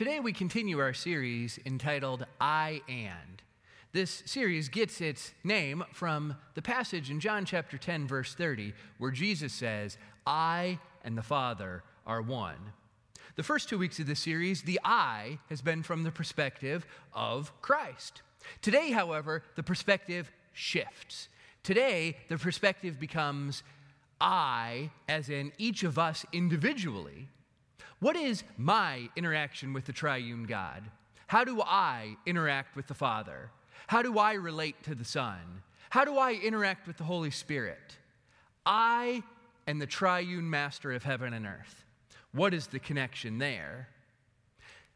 Today 0.00 0.18
we 0.18 0.32
continue 0.32 0.78
our 0.78 0.94
series 0.94 1.58
entitled 1.66 2.24
I 2.40 2.80
and. 2.88 3.42
This 3.92 4.22
series 4.24 4.70
gets 4.70 5.02
its 5.02 5.34
name 5.44 5.84
from 5.92 6.36
the 6.54 6.62
passage 6.62 7.10
in 7.10 7.20
John 7.20 7.44
chapter 7.44 7.76
10, 7.76 8.06
verse 8.06 8.32
30, 8.32 8.72
where 8.96 9.10
Jesus 9.10 9.52
says, 9.52 9.98
I 10.26 10.78
and 11.04 11.18
the 11.18 11.22
Father 11.22 11.82
are 12.06 12.22
one. 12.22 12.72
The 13.36 13.42
first 13.42 13.68
two 13.68 13.76
weeks 13.76 13.98
of 13.98 14.06
this 14.06 14.20
series, 14.20 14.62
the 14.62 14.80
I 14.82 15.38
has 15.50 15.60
been 15.60 15.82
from 15.82 16.02
the 16.02 16.10
perspective 16.10 16.86
of 17.12 17.52
Christ. 17.60 18.22
Today, 18.62 18.92
however, 18.92 19.42
the 19.54 19.62
perspective 19.62 20.32
shifts. 20.54 21.28
Today, 21.62 22.16
the 22.28 22.38
perspective 22.38 22.98
becomes 22.98 23.62
I, 24.18 24.92
as 25.10 25.28
in 25.28 25.52
each 25.58 25.82
of 25.82 25.98
us 25.98 26.24
individually. 26.32 27.28
What 28.00 28.16
is 28.16 28.44
my 28.56 29.10
interaction 29.14 29.72
with 29.74 29.84
the 29.84 29.92
triune 29.92 30.44
God? 30.44 30.82
How 31.26 31.44
do 31.44 31.60
I 31.60 32.16
interact 32.26 32.74
with 32.74 32.86
the 32.86 32.94
Father? 32.94 33.50
How 33.86 34.02
do 34.02 34.18
I 34.18 34.32
relate 34.32 34.82
to 34.84 34.94
the 34.94 35.04
Son? 35.04 35.62
How 35.90 36.04
do 36.04 36.16
I 36.16 36.32
interact 36.32 36.86
with 36.86 36.96
the 36.96 37.04
Holy 37.04 37.30
Spirit? 37.30 37.98
I 38.64 39.22
and 39.66 39.80
the 39.80 39.86
triune 39.86 40.48
master 40.48 40.92
of 40.92 41.02
heaven 41.02 41.34
and 41.34 41.46
earth. 41.46 41.84
What 42.32 42.54
is 42.54 42.68
the 42.68 42.78
connection 42.78 43.38
there? 43.38 43.88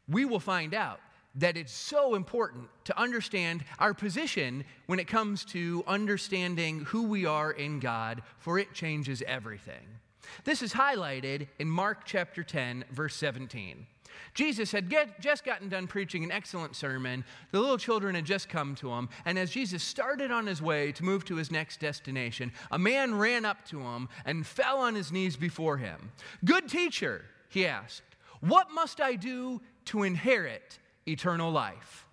We 0.09 0.25
will 0.25 0.41
find 0.41 0.75
out 0.75 1.01
that 1.35 1.57
it's 1.57 1.73
so 1.73 2.15
important 2.15 2.69
to 2.85 2.99
understand 2.99 3.65
our 3.79 3.93
position 3.93 4.65
when 4.87 4.99
it 4.99 5.09
comes 5.09 5.45
to 5.47 5.85
understanding 5.87 6.81
who 6.87 7.03
we 7.03 7.27
are 7.27 7.51
in 7.51 7.81
God, 7.81 8.23
for 8.39 8.59
it 8.59 8.73
changes 8.73 9.23
everything. 9.27 9.99
This 10.45 10.63
is 10.63 10.73
highlighted 10.73 11.49
in 11.59 11.69
Mark 11.69 12.05
chapter 12.05 12.43
10, 12.43 12.85
verse 12.91 13.15
17. 13.17 13.87
Jesus 14.33 14.73
had 14.73 14.89
get, 14.89 15.21
just 15.21 15.45
gotten 15.45 15.69
done 15.69 15.87
preaching 15.87 16.25
an 16.25 16.33
excellent 16.33 16.77
sermon. 16.77 17.25
The 17.53 17.61
little 17.61 17.79
children 17.79 18.15
had 18.15 18.25
just 18.25 18.49
come 18.49 18.75
to 18.77 18.91
him. 18.91 19.09
And 19.25 19.39
as 19.39 19.51
Jesus 19.51 19.83
started 19.83 20.31
on 20.31 20.47
his 20.47 20.61
way 20.61 20.93
to 20.93 21.05
move 21.05 21.25
to 21.27 21.37
his 21.37 21.51
next 21.51 21.81
destination, 21.81 22.53
a 22.71 22.79
man 22.79 23.15
ran 23.17 23.45
up 23.45 23.65
to 23.69 23.81
him 23.81 24.09
and 24.25 24.47
fell 24.47 24.79
on 24.79 24.95
his 24.95 25.13
knees 25.13 25.37
before 25.37 25.79
him. 25.79 26.13
Good 26.45 26.69
teacher, 26.69 27.25
he 27.49 27.67
asked, 27.67 28.03
what 28.41 28.71
must 28.73 29.01
I 29.01 29.15
do 29.15 29.63
to 29.87 30.03
inherit 30.03 30.79
eternal 31.07 31.51
life? 31.51 32.07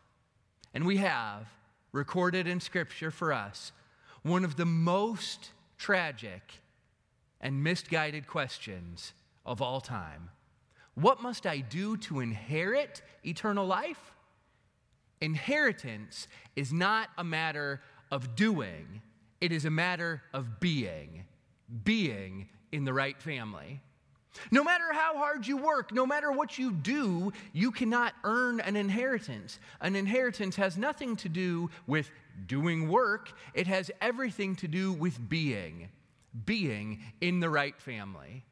And 0.74 0.86
we 0.86 0.98
have 0.98 1.48
recorded 1.92 2.48
in 2.48 2.60
Scripture 2.60 3.12
for 3.12 3.34
us 3.34 3.72
one 4.24 4.46
of 4.46 4.56
the 4.56 4.66
most 4.66 5.52
tragic 5.78 6.42
and 7.42 7.64
misguided 7.64 8.28
questions 8.28 9.14
of 9.46 9.62
all 9.62 9.82
time. 9.82 10.30
What 10.96 11.22
must 11.22 11.46
I 11.46 11.58
do 11.60 11.98
to 11.98 12.20
inherit 12.20 13.02
eternal 13.26 13.66
life? 13.66 14.12
Inheritance 15.20 16.28
is 16.56 16.72
not 16.72 17.10
a 17.18 17.24
matter 17.24 17.82
of 18.12 18.36
doing, 18.36 19.02
it 19.40 19.52
is 19.52 19.66
a 19.66 19.70
matter 19.70 20.22
of 20.34 20.60
being, 20.60 21.26
being 21.84 22.50
in 22.72 22.86
the 22.86 22.94
right 22.94 23.20
family. 23.22 23.82
No 24.50 24.64
matter 24.64 24.94
how 24.94 25.18
hard 25.18 25.46
you 25.46 25.58
work, 25.58 25.92
no 25.92 26.06
matter 26.06 26.32
what 26.32 26.58
you 26.58 26.72
do, 26.72 27.34
you 27.52 27.72
cannot 27.72 28.14
earn 28.24 28.62
an 28.62 28.76
inheritance. 28.76 29.60
An 29.82 29.96
inheritance 29.96 30.56
has 30.56 30.78
nothing 30.78 31.16
to 31.18 31.30
do 31.30 31.70
with 31.86 32.10
doing 32.48 32.88
work, 32.88 33.34
it 33.54 33.68
has 33.68 33.92
everything 34.00 34.56
to 34.58 34.68
do 34.68 34.94
with 34.94 35.30
being, 35.30 35.90
being 36.46 37.02
in 37.20 37.40
the 37.40 37.50
right 37.50 37.80
family. 37.80 38.44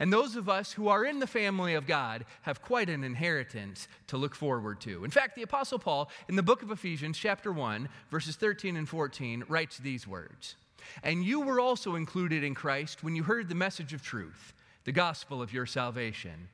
And 0.00 0.12
those 0.12 0.36
of 0.36 0.48
us 0.48 0.72
who 0.72 0.88
are 0.88 1.04
in 1.04 1.20
the 1.20 1.26
family 1.26 1.74
of 1.74 1.86
God 1.86 2.24
have 2.42 2.62
quite 2.62 2.88
an 2.88 3.04
inheritance 3.04 3.88
to 4.08 4.16
look 4.16 4.34
forward 4.34 4.80
to. 4.82 5.04
In 5.04 5.10
fact, 5.10 5.36
the 5.36 5.42
Apostle 5.42 5.78
Paul, 5.78 6.10
in 6.28 6.36
the 6.36 6.42
book 6.42 6.62
of 6.62 6.70
Ephesians, 6.70 7.18
chapter 7.18 7.52
1, 7.52 7.88
verses 8.10 8.36
13 8.36 8.76
and 8.76 8.88
14, 8.88 9.44
writes 9.48 9.78
these 9.78 10.06
words 10.06 10.56
And 11.02 11.24
you 11.24 11.40
were 11.40 11.60
also 11.60 11.94
included 11.94 12.42
in 12.42 12.54
Christ 12.54 13.04
when 13.04 13.14
you 13.14 13.22
heard 13.22 13.48
the 13.48 13.54
message 13.54 13.92
of 13.92 14.02
truth, 14.02 14.54
the 14.84 14.92
gospel 14.92 15.40
of 15.42 15.52
your 15.52 15.66
salvation. 15.66 16.48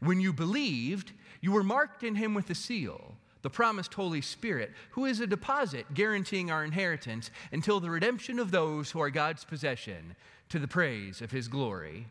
When 0.00 0.20
you 0.20 0.32
believed, 0.32 1.12
you 1.40 1.52
were 1.52 1.62
marked 1.62 2.02
in 2.02 2.16
him 2.16 2.34
with 2.34 2.50
a 2.50 2.54
seal, 2.54 3.16
the 3.42 3.50
promised 3.50 3.94
Holy 3.94 4.20
Spirit, 4.20 4.72
who 4.90 5.04
is 5.04 5.20
a 5.20 5.26
deposit 5.26 5.92
guaranteeing 5.94 6.50
our 6.50 6.64
inheritance 6.64 7.30
until 7.50 7.80
the 7.80 7.90
redemption 7.90 8.38
of 8.38 8.50
those 8.50 8.90
who 8.90 9.00
are 9.00 9.10
God's 9.10 9.44
possession, 9.44 10.16
to 10.48 10.58
the 10.58 10.68
praise 10.68 11.20
of 11.20 11.30
his 11.30 11.48
glory. 11.48 12.06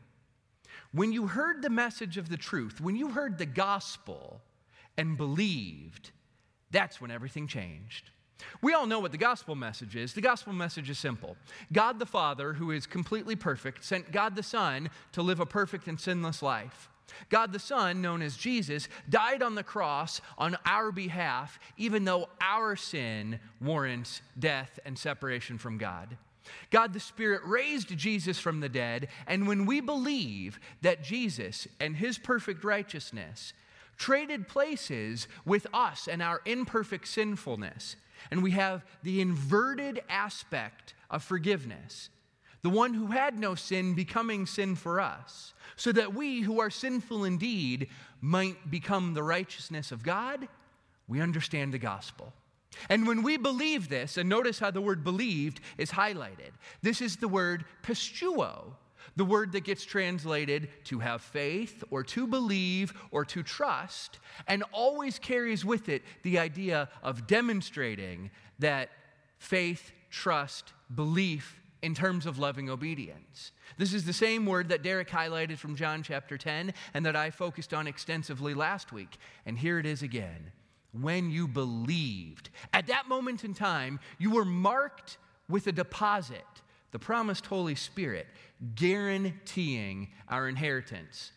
When 0.92 1.12
you 1.12 1.28
heard 1.28 1.62
the 1.62 1.70
message 1.70 2.18
of 2.18 2.30
the 2.30 2.38
truth, 2.38 2.82
when 2.82 2.96
you 2.96 3.10
heard 3.10 3.38
the 3.38 3.46
gospel 3.46 4.42
and 4.98 5.16
believed, 5.16 6.12
that's 6.72 7.00
when 7.00 7.12
everything 7.12 7.48
changed. 7.48 8.10
We 8.62 8.74
all 8.74 8.88
know 8.88 9.00
what 9.00 9.12
the 9.12 9.18
gospel 9.18 9.56
message 9.56 9.96
is. 9.96 10.14
The 10.14 10.22
gospel 10.22 10.54
message 10.54 10.90
is 10.90 10.98
simple 10.98 11.38
God 11.72 12.00
the 12.00 12.06
Father, 12.06 12.54
who 12.54 12.72
is 12.72 12.88
completely 12.88 13.36
perfect, 13.36 13.84
sent 13.84 14.12
God 14.12 14.36
the 14.36 14.44
Son 14.44 14.90
to 15.12 15.22
live 15.22 15.40
a 15.40 15.46
perfect 15.46 15.88
and 15.88 16.00
sinless 16.00 16.42
life. 16.42 16.90
God 17.30 17.54
the 17.54 17.60
Son, 17.60 18.02
known 18.02 18.22
as 18.22 18.38
Jesus, 18.38 18.88
died 19.10 19.42
on 19.42 19.56
the 19.56 19.64
cross 19.64 20.22
on 20.38 20.58
our 20.66 20.92
behalf, 20.92 21.60
even 21.78 22.06
though 22.06 22.30
our 22.42 22.76
sin 22.76 23.40
warrants 23.60 24.22
death 24.38 24.80
and 24.86 24.98
separation 24.98 25.58
from 25.58 25.78
God. 25.78 26.18
God 26.70 26.94
the 26.94 27.00
Spirit 27.00 27.42
raised 27.46 27.96
Jesus 27.98 28.40
from 28.40 28.60
the 28.60 28.70
dead, 28.70 29.08
and 29.28 29.48
when 29.48 29.66
we 29.66 29.80
believe 29.80 30.60
that 30.82 31.04
Jesus 31.04 31.68
and 31.80 31.96
his 31.96 32.18
perfect 32.18 32.64
righteousness 32.64 33.54
traded 33.98 34.48
places 34.48 35.28
with 35.46 35.68
us 35.74 36.08
and 36.08 36.22
our 36.22 36.42
imperfect 36.46 37.08
sinfulness, 37.08 37.96
and 38.32 38.42
we 38.42 38.52
have 38.52 38.84
the 39.04 39.22
inverted 39.22 40.02
aspect 40.10 40.94
of 41.10 41.24
forgiveness, 41.24 42.10
the 42.62 42.70
one 42.70 42.94
who 42.94 43.08
had 43.08 43.40
no 43.40 43.56
sin 43.56 43.94
becoming 43.94 44.46
sin 44.46 44.76
for 44.76 45.00
us, 45.00 45.54
so 45.76 45.92
that 45.92 46.14
we 46.14 46.42
who 46.42 46.60
are 46.60 46.70
sinful 46.70 47.24
indeed 47.24 47.88
might 48.22 48.70
become 48.70 49.14
the 49.14 49.24
righteousness 49.24 49.92
of 49.92 50.04
God, 50.04 50.48
we 51.08 51.22
understand 51.22 51.74
the 51.74 51.80
gospel. 51.80 52.34
And 52.90 53.08
when 53.08 53.24
we 53.24 53.38
believe 53.38 53.90
this, 53.90 54.18
and 54.18 54.30
notice 54.30 54.60
how 54.60 54.72
the 54.72 54.82
word 54.82 55.04
believed 55.04 55.60
is 55.78 55.92
highlighted, 55.92 56.52
this 56.82 57.02
is 57.02 57.18
the 57.18 57.28
word 57.28 57.66
pisteuo, 57.84 58.76
the 59.16 59.26
word 59.26 59.52
that 59.52 59.66
gets 59.66 59.84
translated 59.84 60.70
to 60.86 61.00
have 61.00 61.22
faith 61.22 61.84
or 61.90 62.04
to 62.04 62.28
believe 62.28 62.94
or 63.12 63.26
to 63.26 63.44
trust, 63.44 64.20
and 64.48 64.64
always 64.72 65.20
carries 65.20 65.66
with 65.66 65.90
it 65.90 66.04
the 66.24 66.40
idea 66.40 66.88
of 67.04 67.28
demonstrating 67.28 68.32
that 68.60 68.90
faith, 69.38 69.92
trust, 70.10 70.72
belief 70.94 71.61
in 71.82 71.96
terms 71.96 72.26
of 72.26 72.38
loving 72.38 72.70
obedience. 72.70 73.52
This 73.78 73.94
is 73.94 74.06
the 74.06 74.14
same 74.14 74.46
word 74.46 74.70
that 74.70 74.84
Derek 74.84 75.10
highlighted 75.10 75.58
from 75.58 75.76
John 75.76 76.04
chapter 76.04 76.38
10 76.38 76.74
and 76.94 77.06
that 77.06 77.16
I 77.16 77.32
focused 77.32 77.74
on 77.74 77.88
extensively 77.88 78.54
last 78.54 78.92
week. 78.92 79.18
And 79.46 79.58
here 79.58 79.80
it 79.80 79.86
is 79.86 80.04
again 80.04 80.52
when 80.92 81.32
you 81.32 81.48
believed. 81.48 82.50
At 82.74 82.88
that 82.88 83.08
moment 83.08 83.44
in 83.44 83.54
time, 83.54 84.00
you 84.20 84.32
were 84.32 84.46
marked 84.46 85.18
with 85.50 85.68
a 85.68 85.72
deposit, 85.72 86.46
the 86.92 87.00
promised 87.00 87.46
Holy 87.46 87.76
Spirit, 87.76 88.28
guaranteeing 88.76 90.10
our 90.28 90.48
inheritance. 90.48 91.32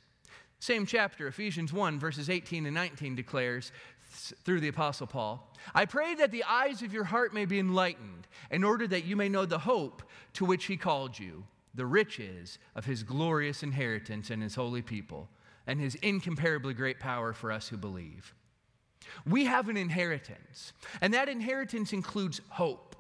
Same 0.58 0.86
chapter, 0.86 1.26
Ephesians 1.26 1.72
1, 1.72 1.98
verses 1.98 2.30
18 2.30 2.64
and 2.66 2.74
19 2.74 3.14
declares 3.14 3.70
through 4.14 4.60
the 4.60 4.68
Apostle 4.68 5.06
Paul 5.06 5.50
I 5.74 5.84
pray 5.86 6.14
that 6.16 6.30
the 6.30 6.44
eyes 6.44 6.82
of 6.82 6.92
your 6.92 7.04
heart 7.04 7.32
may 7.32 7.44
be 7.44 7.58
enlightened, 7.58 8.26
in 8.50 8.64
order 8.64 8.86
that 8.86 9.04
you 9.04 9.16
may 9.16 9.28
know 9.28 9.46
the 9.46 9.58
hope 9.58 10.02
to 10.34 10.44
which 10.44 10.66
he 10.66 10.76
called 10.76 11.18
you, 11.18 11.44
the 11.74 11.86
riches 11.86 12.58
of 12.74 12.84
his 12.84 13.02
glorious 13.02 13.62
inheritance 13.62 14.30
in 14.30 14.40
his 14.40 14.54
holy 14.54 14.82
people, 14.82 15.28
and 15.66 15.80
his 15.80 15.94
incomparably 15.96 16.74
great 16.74 17.00
power 17.00 17.32
for 17.32 17.50
us 17.50 17.68
who 17.68 17.76
believe. 17.76 18.34
We 19.26 19.46
have 19.46 19.68
an 19.68 19.76
inheritance, 19.76 20.72
and 21.00 21.14
that 21.14 21.28
inheritance 21.28 21.92
includes 21.92 22.40
hope. 22.50 22.96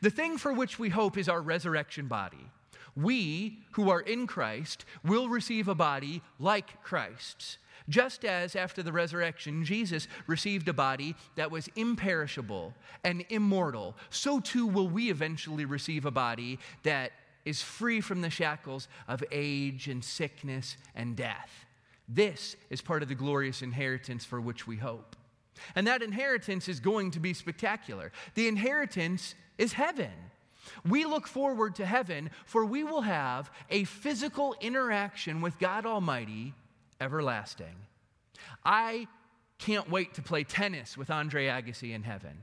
The 0.00 0.10
thing 0.10 0.38
for 0.38 0.52
which 0.52 0.78
we 0.78 0.88
hope 0.88 1.18
is 1.18 1.28
our 1.28 1.42
resurrection 1.42 2.06
body. 2.06 2.50
We 2.96 3.58
who 3.72 3.90
are 3.90 4.00
in 4.00 4.26
Christ 4.26 4.84
will 5.04 5.28
receive 5.28 5.68
a 5.68 5.74
body 5.74 6.22
like 6.38 6.82
Christ's. 6.82 7.58
Just 7.88 8.24
as 8.24 8.56
after 8.56 8.82
the 8.82 8.92
resurrection, 8.92 9.64
Jesus 9.64 10.08
received 10.26 10.68
a 10.68 10.72
body 10.72 11.14
that 11.36 11.50
was 11.50 11.68
imperishable 11.76 12.74
and 13.04 13.24
immortal, 13.28 13.96
so 14.10 14.40
too 14.40 14.66
will 14.66 14.88
we 14.88 15.10
eventually 15.10 15.64
receive 15.64 16.04
a 16.04 16.10
body 16.10 16.58
that 16.82 17.12
is 17.44 17.62
free 17.62 18.00
from 18.00 18.22
the 18.22 18.30
shackles 18.30 18.88
of 19.06 19.22
age 19.30 19.86
and 19.86 20.04
sickness 20.04 20.76
and 20.96 21.16
death. 21.16 21.64
This 22.08 22.56
is 22.70 22.80
part 22.80 23.02
of 23.02 23.08
the 23.08 23.14
glorious 23.14 23.62
inheritance 23.62 24.24
for 24.24 24.40
which 24.40 24.66
we 24.66 24.76
hope. 24.76 25.16
And 25.74 25.86
that 25.86 26.02
inheritance 26.02 26.68
is 26.68 26.80
going 26.80 27.12
to 27.12 27.20
be 27.20 27.32
spectacular. 27.34 28.12
The 28.34 28.48
inheritance 28.48 29.34
is 29.58 29.72
heaven. 29.72 30.10
We 30.86 31.04
look 31.04 31.26
forward 31.26 31.76
to 31.76 31.86
heaven, 31.86 32.30
for 32.44 32.64
we 32.64 32.82
will 32.84 33.02
have 33.02 33.50
a 33.70 33.84
physical 33.84 34.56
interaction 34.60 35.40
with 35.40 35.58
God 35.58 35.86
Almighty 35.86 36.54
everlasting. 37.00 37.74
I 38.64 39.06
can't 39.58 39.90
wait 39.90 40.14
to 40.14 40.22
play 40.22 40.44
tennis 40.44 40.96
with 40.96 41.10
Andre 41.10 41.46
Agassi 41.46 41.94
in 41.94 42.02
heaven, 42.02 42.38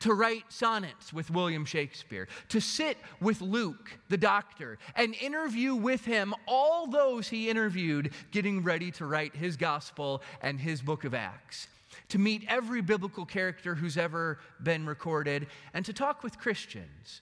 to 0.00 0.14
write 0.14 0.44
sonnets 0.48 1.12
with 1.12 1.30
William 1.30 1.64
Shakespeare, 1.64 2.26
to 2.48 2.60
sit 2.60 2.96
with 3.20 3.40
Luke, 3.40 3.98
the 4.08 4.16
doctor, 4.16 4.78
and 4.96 5.14
interview 5.16 5.74
with 5.74 6.04
him 6.04 6.34
all 6.46 6.86
those 6.86 7.28
he 7.28 7.50
interviewed 7.50 8.12
getting 8.30 8.62
ready 8.62 8.90
to 8.92 9.04
write 9.04 9.36
his 9.36 9.56
gospel 9.56 10.22
and 10.40 10.58
his 10.58 10.80
book 10.80 11.04
of 11.04 11.14
Acts, 11.14 11.68
to 12.08 12.18
meet 12.18 12.44
every 12.48 12.80
biblical 12.80 13.26
character 13.26 13.74
who's 13.74 13.98
ever 13.98 14.38
been 14.62 14.86
recorded, 14.86 15.46
and 15.74 15.84
to 15.84 15.92
talk 15.92 16.22
with 16.22 16.38
Christians 16.38 17.20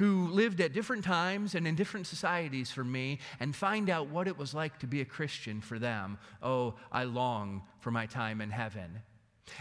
who 0.00 0.28
lived 0.28 0.62
at 0.62 0.72
different 0.72 1.04
times 1.04 1.54
and 1.54 1.66
in 1.66 1.74
different 1.74 2.06
societies 2.06 2.70
for 2.70 2.82
me 2.82 3.18
and 3.38 3.54
find 3.54 3.90
out 3.90 4.08
what 4.08 4.26
it 4.26 4.38
was 4.38 4.54
like 4.54 4.78
to 4.78 4.86
be 4.86 5.02
a 5.02 5.04
Christian 5.04 5.60
for 5.60 5.78
them. 5.78 6.16
Oh, 6.42 6.76
I 6.90 7.04
long 7.04 7.60
for 7.80 7.90
my 7.90 8.06
time 8.06 8.40
in 8.40 8.48
heaven. 8.48 9.02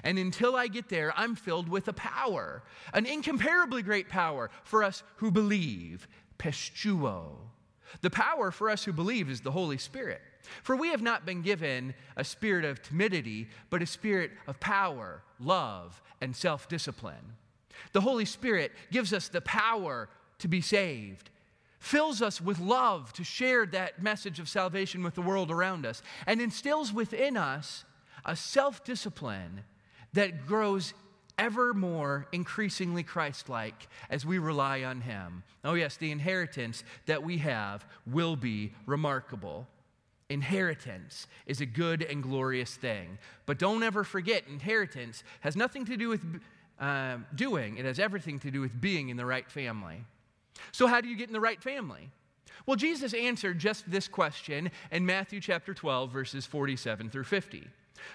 And 0.01 0.18
until 0.18 0.56
I 0.56 0.68
get 0.68 0.88
there, 0.88 1.12
I'm 1.18 1.36
filled 1.36 1.68
with 1.68 1.89
a 1.89 1.94
power, 1.94 2.63
an 2.94 3.06
incomparably 3.06 3.81
great 3.81 4.07
power 4.07 4.50
for 4.63 4.81
us 4.81 5.03
who 5.18 5.30
believe, 5.30 6.07
pisteuo. 6.38 7.35
The 8.00 8.09
power 8.09 8.50
for 8.50 8.69
us 8.69 8.85
who 8.85 8.94
believe 8.94 9.30
is 9.30 9.42
the 9.42 9.51
Holy 9.51 9.77
Spirit. 9.77 10.21
For 10.63 10.74
we 10.74 10.88
have 10.92 11.01
not 11.01 11.25
been 11.25 11.42
given 11.42 11.94
a 12.15 12.24
spirit 12.24 12.63
of 12.63 12.81
timidity, 12.81 13.50
but 13.69 13.81
a 13.81 13.85
spirit 13.85 14.31
of 14.47 14.57
power, 14.62 15.21
love, 15.38 16.01
and 16.21 16.33
self 16.33 16.69
discipline. 16.69 17.35
The 17.92 18.01
Holy 18.01 18.25
Spirit 18.25 18.71
gives 18.89 19.13
us 19.13 19.27
the 19.27 19.42
power 19.42 20.07
to 20.39 20.47
be 20.47 20.62
saved, 20.62 21.30
fills 21.80 22.21
us 22.21 22.41
with 22.41 22.59
love 22.59 23.13
to 23.13 23.24
share 23.24 23.65
that 23.68 24.01
message 24.01 24.39
of 24.39 24.50
salvation 24.50 25.03
with 25.03 25.15
the 25.15 25.21
world 25.21 25.51
around 25.51 25.86
us, 25.86 26.01
and 26.27 26.41
instills 26.41 26.91
within 26.91 27.38
us 27.38 27.86
a 28.25 28.36
self 28.36 28.83
discipline 28.83 29.63
that 30.13 30.45
grows 30.45 30.94
ever 31.38 31.74
more 31.74 32.27
increasingly 32.33 33.01
Christ 33.01 33.47
like 33.47 33.88
as 34.09 34.25
we 34.25 34.38
rely 34.38 34.83
on 34.83 35.01
Him. 35.01 35.44
Oh, 35.63 35.74
yes, 35.74 35.95
the 35.95 36.12
inheritance 36.12 36.83
that 37.06 37.24
we 37.24 37.38
have 37.38 37.85
will 38.06 38.35
be 38.35 38.74
remarkable. 38.85 39.65
Inheritance 40.30 41.27
is 41.47 41.62
a 41.62 41.65
good 41.65 42.03
and 42.03 42.21
glorious 42.21 42.75
thing. 42.75 43.18
But 43.45 43.57
don't 43.57 43.81
ever 43.81 44.03
forget, 44.03 44.44
inheritance 44.47 45.24
has 45.39 45.56
nothing 45.56 45.85
to 45.85 45.97
do 45.97 46.09
with 46.09 46.21
uh, 46.80 47.18
doing, 47.35 47.77
it 47.77 47.85
has 47.85 48.00
everything 48.00 48.39
to 48.39 48.51
do 48.51 48.62
with 48.62 48.80
being 48.80 49.09
in 49.09 49.18
the 49.18 49.25
right 49.25 49.50
family. 49.50 50.03
So, 50.71 50.88
how 50.88 51.01
do 51.01 51.07
you 51.07 51.15
get 51.15 51.27
in 51.27 51.33
the 51.33 51.39
right 51.39 51.61
family? 51.61 52.09
Well, 52.65 52.75
Jesus 52.75 53.13
answered 53.13 53.59
just 53.59 53.89
this 53.89 54.07
question 54.07 54.71
in 54.91 55.06
Matthew 55.06 55.39
chapter 55.39 55.73
12, 55.73 56.11
verses 56.11 56.45
47 56.45 57.09
through 57.09 57.23
50. 57.23 57.67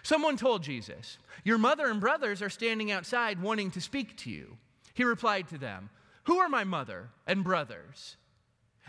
Someone 0.03 0.37
told 0.37 0.63
Jesus, 0.63 1.19
Your 1.45 1.59
mother 1.59 1.87
and 1.87 2.01
brothers 2.01 2.43
are 2.43 2.51
standing 2.51 2.91
outside 2.91 3.43
wanting 3.43 3.71
to 3.73 3.81
speak 3.81 4.17
to 4.19 4.31
you. 4.31 4.57
He 4.95 5.05
replied 5.05 5.49
to 5.49 5.59
them, 5.59 5.91
Who 6.25 6.39
are 6.39 6.49
my 6.49 6.65
mother 6.65 7.11
and 7.27 7.43
brothers? 7.45 8.17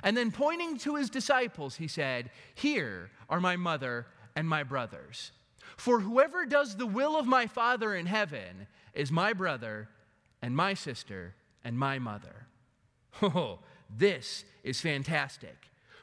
And 0.04 0.16
then 0.16 0.32
pointing 0.32 0.78
to 0.80 0.96
his 0.96 1.10
disciples, 1.10 1.76
he 1.76 1.88
said, 1.88 2.30
Here 2.54 3.10
are 3.30 3.40
my 3.40 3.56
mother 3.56 4.08
and 4.36 4.48
my 4.48 4.64
brothers. 4.64 5.32
For 5.78 6.00
whoever 6.00 6.46
does 6.46 6.76
the 6.76 6.86
will 6.86 7.18
of 7.18 7.26
my 7.26 7.48
Father 7.48 7.96
in 7.96 8.06
heaven 8.06 8.68
is 8.94 9.12
my 9.12 9.34
brother 9.34 9.90
and 10.42 10.56
my 10.56 10.74
sister 10.74 11.36
and 11.64 11.78
my 11.78 12.00
mother. 12.00 12.48
Oh, 13.22 13.60
this 13.96 14.44
is 14.64 14.82
fantastic. 14.82 15.56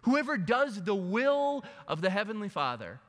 Whoever 0.02 0.36
does 0.36 0.82
the 0.82 0.94
will 0.94 1.64
of 1.86 2.00
the 2.00 2.10
Heavenly 2.10 2.48
Father, 2.48 3.00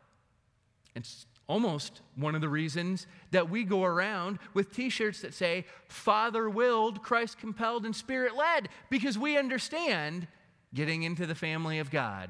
it's 0.95 1.25
almost 1.47 2.01
one 2.15 2.35
of 2.35 2.41
the 2.41 2.49
reasons 2.49 3.07
that 3.31 3.49
we 3.49 3.63
go 3.63 3.83
around 3.83 4.39
with 4.53 4.73
t 4.73 4.89
shirts 4.89 5.21
that 5.21 5.33
say, 5.33 5.65
Father 5.87 6.49
willed, 6.49 7.01
Christ 7.01 7.37
compelled, 7.39 7.85
and 7.85 7.95
Spirit 7.95 8.35
led, 8.35 8.69
because 8.89 9.17
we 9.17 9.37
understand 9.37 10.27
getting 10.73 11.03
into 11.03 11.25
the 11.25 11.35
family 11.35 11.79
of 11.79 11.91
God 11.91 12.29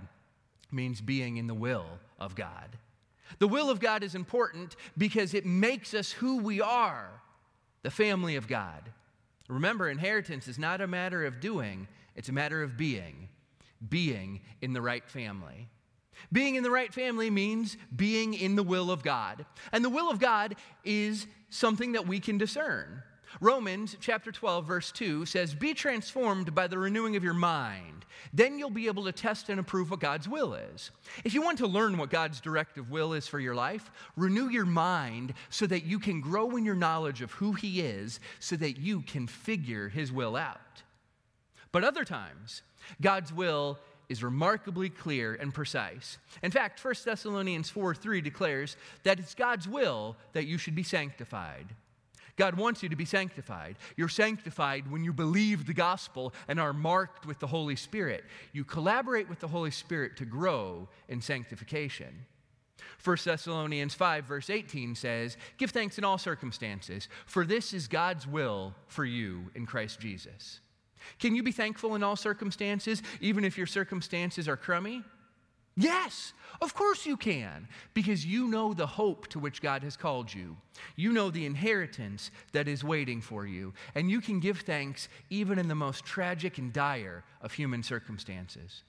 means 0.72 1.02
being 1.02 1.38
in 1.38 1.48
the 1.48 1.54
will 1.54 1.86
of 2.20 2.36
God. 2.36 2.78
The 3.40 3.48
will 3.48 3.70
of 3.70 3.80
God 3.80 4.04
is 4.04 4.16
important 4.16 4.76
because 4.98 5.34
it 5.34 5.46
makes 5.46 5.94
us 5.94 6.12
who 6.12 6.38
we 6.38 6.62
are, 6.62 7.10
the 7.84 7.92
family 7.92 8.36
of 8.36 8.48
God. 8.48 8.92
Remember, 9.48 9.90
inheritance 9.90 10.48
is 10.48 10.58
not 10.58 10.82
a 10.82 10.88
matter 10.88 11.26
of 11.26 11.40
doing, 11.40 11.88
it's 12.16 12.30
a 12.30 12.34
matter 12.34 12.64
of 12.64 12.78
being. 12.78 13.30
Being 13.88 14.42
in 14.62 14.74
the 14.74 14.82
right 14.82 15.08
family. 15.10 15.68
Being 16.32 16.56
in 16.56 16.64
the 16.64 16.72
right 16.72 16.94
family 16.94 17.30
means 17.30 17.76
being 17.94 18.34
in 18.34 18.56
the 18.56 18.64
will 18.64 18.92
of 18.92 19.04
God. 19.04 19.46
And 19.72 19.84
the 19.84 19.90
will 19.90 20.10
of 20.10 20.20
God 20.20 20.56
is 20.84 21.28
something 21.50 21.94
that 21.94 22.08
we 22.08 22.20
can 22.20 22.38
discern. 22.38 23.04
Romans 23.42 23.98
chapter 24.00 24.32
12, 24.32 24.66
verse 24.66 24.92
2 24.92 25.26
says, 25.26 25.54
Be 25.54 25.74
transformed 25.74 26.54
by 26.54 26.68
the 26.68 26.78
renewing 26.78 27.16
of 27.16 27.24
your 27.24 27.34
mind. 27.34 28.06
Then 28.34 28.58
you'll 28.58 28.70
be 28.70 28.88
able 28.88 29.06
to 29.06 29.12
test 29.12 29.50
and 29.50 29.60
approve 29.60 29.92
what 29.92 30.00
God's 30.00 30.28
will 30.28 30.54
is. 30.54 30.92
If 31.24 31.34
you 31.34 31.42
want 31.42 31.58
to 31.60 31.68
learn 31.68 31.98
what 31.98 32.10
God's 32.10 32.40
directive 32.40 32.90
will 32.90 33.14
is 33.14 33.28
for 33.28 33.40
your 33.40 33.56
life, 33.56 33.92
renew 34.16 34.50
your 34.50 34.66
mind 34.66 35.34
so 35.50 35.68
that 35.68 35.86
you 35.86 36.00
can 36.00 36.22
grow 36.22 36.56
in 36.56 36.66
your 36.66 36.76
knowledge 36.76 37.22
of 37.22 37.32
who 37.32 37.54
He 37.54 37.82
is, 37.82 38.20
so 38.40 38.56
that 38.58 38.78
you 38.78 39.02
can 39.02 39.28
figure 39.28 39.90
His 39.90 40.12
will 40.12 40.36
out. 40.36 40.84
But 41.72 41.84
other 41.84 42.06
times, 42.06 42.62
God's 43.02 43.34
will 43.34 43.80
is 44.10 44.24
remarkably 44.24 44.90
clear 44.90 45.34
and 45.34 45.54
precise. 45.54 46.18
In 46.44 46.52
fact, 46.52 46.84
1 46.84 46.94
Thessalonians 47.06 47.70
4 47.70 47.96
3 47.96 48.22
declares 48.22 48.78
that 49.04 49.20
it's 49.20 49.34
God's 49.34 49.68
will 49.68 50.16
that 50.34 50.46
you 50.46 50.58
should 50.58 50.76
be 50.76 50.84
sanctified. 50.84 51.68
God 52.36 52.56
wants 52.56 52.82
you 52.82 52.90
to 52.90 52.96
be 52.96 53.06
sanctified. 53.06 53.76
You're 53.96 54.10
sanctified 54.10 54.90
when 54.90 55.04
you 55.04 55.14
believe 55.14 55.66
the 55.66 55.74
gospel 55.74 56.34
and 56.48 56.60
are 56.60 56.74
marked 56.74 57.26
with 57.26 57.40
the 57.40 57.48
Holy 57.48 57.76
Spirit. 57.76 58.24
You 58.54 58.64
collaborate 58.64 59.30
with 59.30 59.40
the 59.40 59.48
Holy 59.48 59.72
Spirit 59.72 60.18
to 60.18 60.26
grow 60.26 60.88
in 61.08 61.22
sanctification. 61.22 62.26
1 63.04 63.18
Thessalonians 63.26 63.94
5, 63.94 64.26
verse 64.26 64.50
18 64.50 64.96
says, 64.96 65.38
Give 65.58 65.70
thanks 65.70 65.98
in 65.98 66.04
all 66.04 66.18
circumstances, 66.18 67.08
for 67.26 67.46
this 67.46 67.74
is 67.74 67.88
God's 67.88 68.26
will 68.26 68.74
for 68.88 69.06
you 69.06 69.52
in 69.56 69.66
Christ 69.66 70.00
Jesus. 70.00 70.60
Can 71.20 71.36
you 71.36 71.44
be 71.44 71.52
thankful 71.52 71.96
in 71.96 72.04
all 72.04 72.16
circumstances, 72.16 73.04
even 73.20 73.44
if 73.44 73.58
your 73.58 73.68
circumstances 73.68 74.48
are 74.48 74.58
crummy? 74.58 75.04
Yes, 75.76 76.34
of 76.62 76.76
course 76.76 77.06
you 77.06 77.18
can, 77.18 77.68
because 77.94 78.26
you 78.26 78.48
know 78.48 78.74
the 78.74 78.86
hope 78.86 79.28
to 79.30 79.40
which 79.40 79.62
God 79.62 79.84
has 79.84 79.98
called 79.98 80.32
you. 80.32 80.56
You 80.96 81.12
know 81.12 81.32
the 81.32 81.46
inheritance 81.48 82.30
that 82.52 82.68
is 82.68 82.84
waiting 82.84 83.22
for 83.22 83.48
you, 83.48 83.74
and 83.96 84.10
you 84.12 84.22
can 84.22 84.40
give 84.40 84.60
thanks 84.60 85.10
even 85.32 85.58
in 85.58 85.68
the 85.68 85.76
most 85.76 86.06
tragic 86.06 86.60
and 86.60 86.72
dire 86.72 87.24
of 87.42 87.54
human 87.54 87.82
circumstances. 87.82 88.84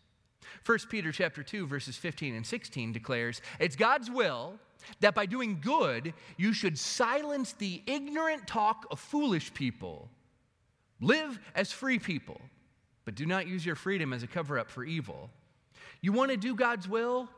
1 0.67 0.79
Peter 0.91 1.11
chapter 1.11 1.43
2 1.43 1.67
verses 1.67 1.97
15 1.97 2.35
and 2.35 2.47
16 2.47 2.93
declares, 2.93 3.41
"It's 3.59 3.77
God's 3.77 4.11
will 4.11 4.61
that 5.01 5.15
by 5.15 5.25
doing 5.25 5.61
good 5.61 6.13
you 6.37 6.53
should 6.53 6.79
silence 6.79 7.55
the 7.55 7.83
ignorant 7.87 8.47
talk 8.47 8.87
of 8.91 9.01
foolish 9.01 9.55
people. 9.55 10.11
Live 11.01 11.41
as 11.55 11.73
free 11.73 11.99
people, 11.99 12.41
but 13.07 13.15
do 13.15 13.25
not 13.25 13.47
use 13.47 13.65
your 13.65 13.75
freedom 13.75 14.13
as 14.13 14.23
a 14.23 14.27
cover 14.27 14.59
up 14.59 14.71
for 14.71 14.85
evil." 14.85 15.31
You 16.05 16.13
want 16.13 16.31
to 16.33 16.37
do 16.37 16.55
God's 16.55 16.87
will? 16.87 17.31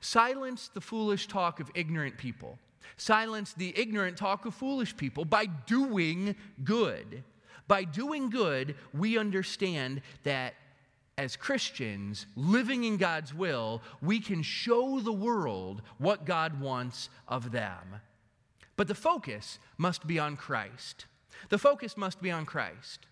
Silence 0.00 0.68
the 0.74 0.80
foolish 0.82 1.26
talk 1.26 1.58
of 1.58 1.70
ignorant 1.74 2.18
people. 2.18 2.58
Silence 2.98 3.54
the 3.54 3.72
ignorant 3.74 4.18
talk 4.18 4.44
of 4.44 4.52
foolish 4.52 4.94
people 4.94 5.24
by 5.24 5.46
doing 5.46 6.36
good. 6.62 7.24
By 7.66 7.84
doing 7.84 8.28
good, 8.28 8.74
we 8.92 9.16
understand 9.16 10.02
that 10.24 10.52
as 11.16 11.34
Christians 11.34 12.26
living 12.36 12.84
in 12.84 12.98
God's 12.98 13.32
will, 13.32 13.80
we 14.02 14.20
can 14.20 14.42
show 14.42 15.00
the 15.00 15.14
world 15.14 15.80
what 15.96 16.26
God 16.26 16.60
wants 16.60 17.08
of 17.26 17.52
them. 17.52 18.02
But 18.76 18.86
the 18.86 18.94
focus 18.94 19.58
must 19.78 20.06
be 20.06 20.18
on 20.18 20.36
Christ. 20.36 21.06
The 21.48 21.56
focus 21.56 21.96
must 21.96 22.20
be 22.20 22.30
on 22.30 22.44
Christ. 22.44 23.06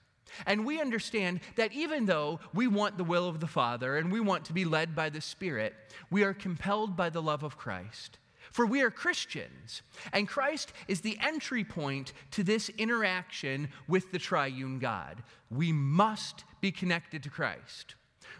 And 0.47 0.64
we 0.64 0.80
understand 0.80 1.40
that 1.56 1.73
even 1.73 2.06
though 2.06 2.40
we 2.54 2.66
want 2.66 2.97
the 2.97 3.04
will 3.04 3.28
of 3.28 3.40
the 3.40 3.47
Father 3.47 3.97
and 3.97 4.12
we 4.12 4.20
want 4.20 4.44
to 4.47 4.52
be 4.52 4.64
led 4.64 4.94
by 4.94 5.08
the 5.08 5.20
Spirit, 5.20 5.75
we 6.11 6.23
are 6.23 6.35
compelled 6.35 6.97
by 6.97 7.11
the 7.11 7.23
love 7.23 7.42
of 7.42 7.56
Christ. 7.56 8.18
For 8.52 8.66
we 8.66 8.80
are 8.80 8.90
Christians, 8.90 9.82
and 10.12 10.26
Christ 10.26 10.73
is 10.87 11.02
the 11.02 11.18
entry 11.20 11.64
point 11.64 12.12
to 12.30 12.42
this 12.42 12.70
interaction 12.70 13.68
with 13.87 14.11
the 14.11 14.18
triune 14.18 14.78
God. 14.78 15.23
We 15.50 15.70
must 15.73 16.44
be 16.61 16.73
connected 16.73 17.23
to 17.25 17.30
Christ. 17.30 17.94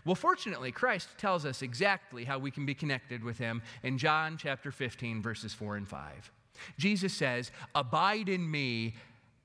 Well, 0.05 0.15
fortunately, 0.15 0.73
Christ 0.73 1.09
tells 1.19 1.45
us 1.45 1.61
exactly 1.61 2.25
how 2.25 2.39
we 2.39 2.51
can 2.51 2.65
be 2.65 2.75
connected 2.75 3.23
with 3.23 3.39
him 3.39 3.63
in 3.83 3.99
John 3.99 4.39
chapter 4.39 4.73
15, 4.73 5.21
verses 5.21 5.53
4 5.53 5.77
and 5.77 5.87
5. 5.87 6.33
Jesus 6.79 7.13
says, 7.13 7.51
Abide 7.75 8.29
in 8.29 8.51
me 8.51 8.97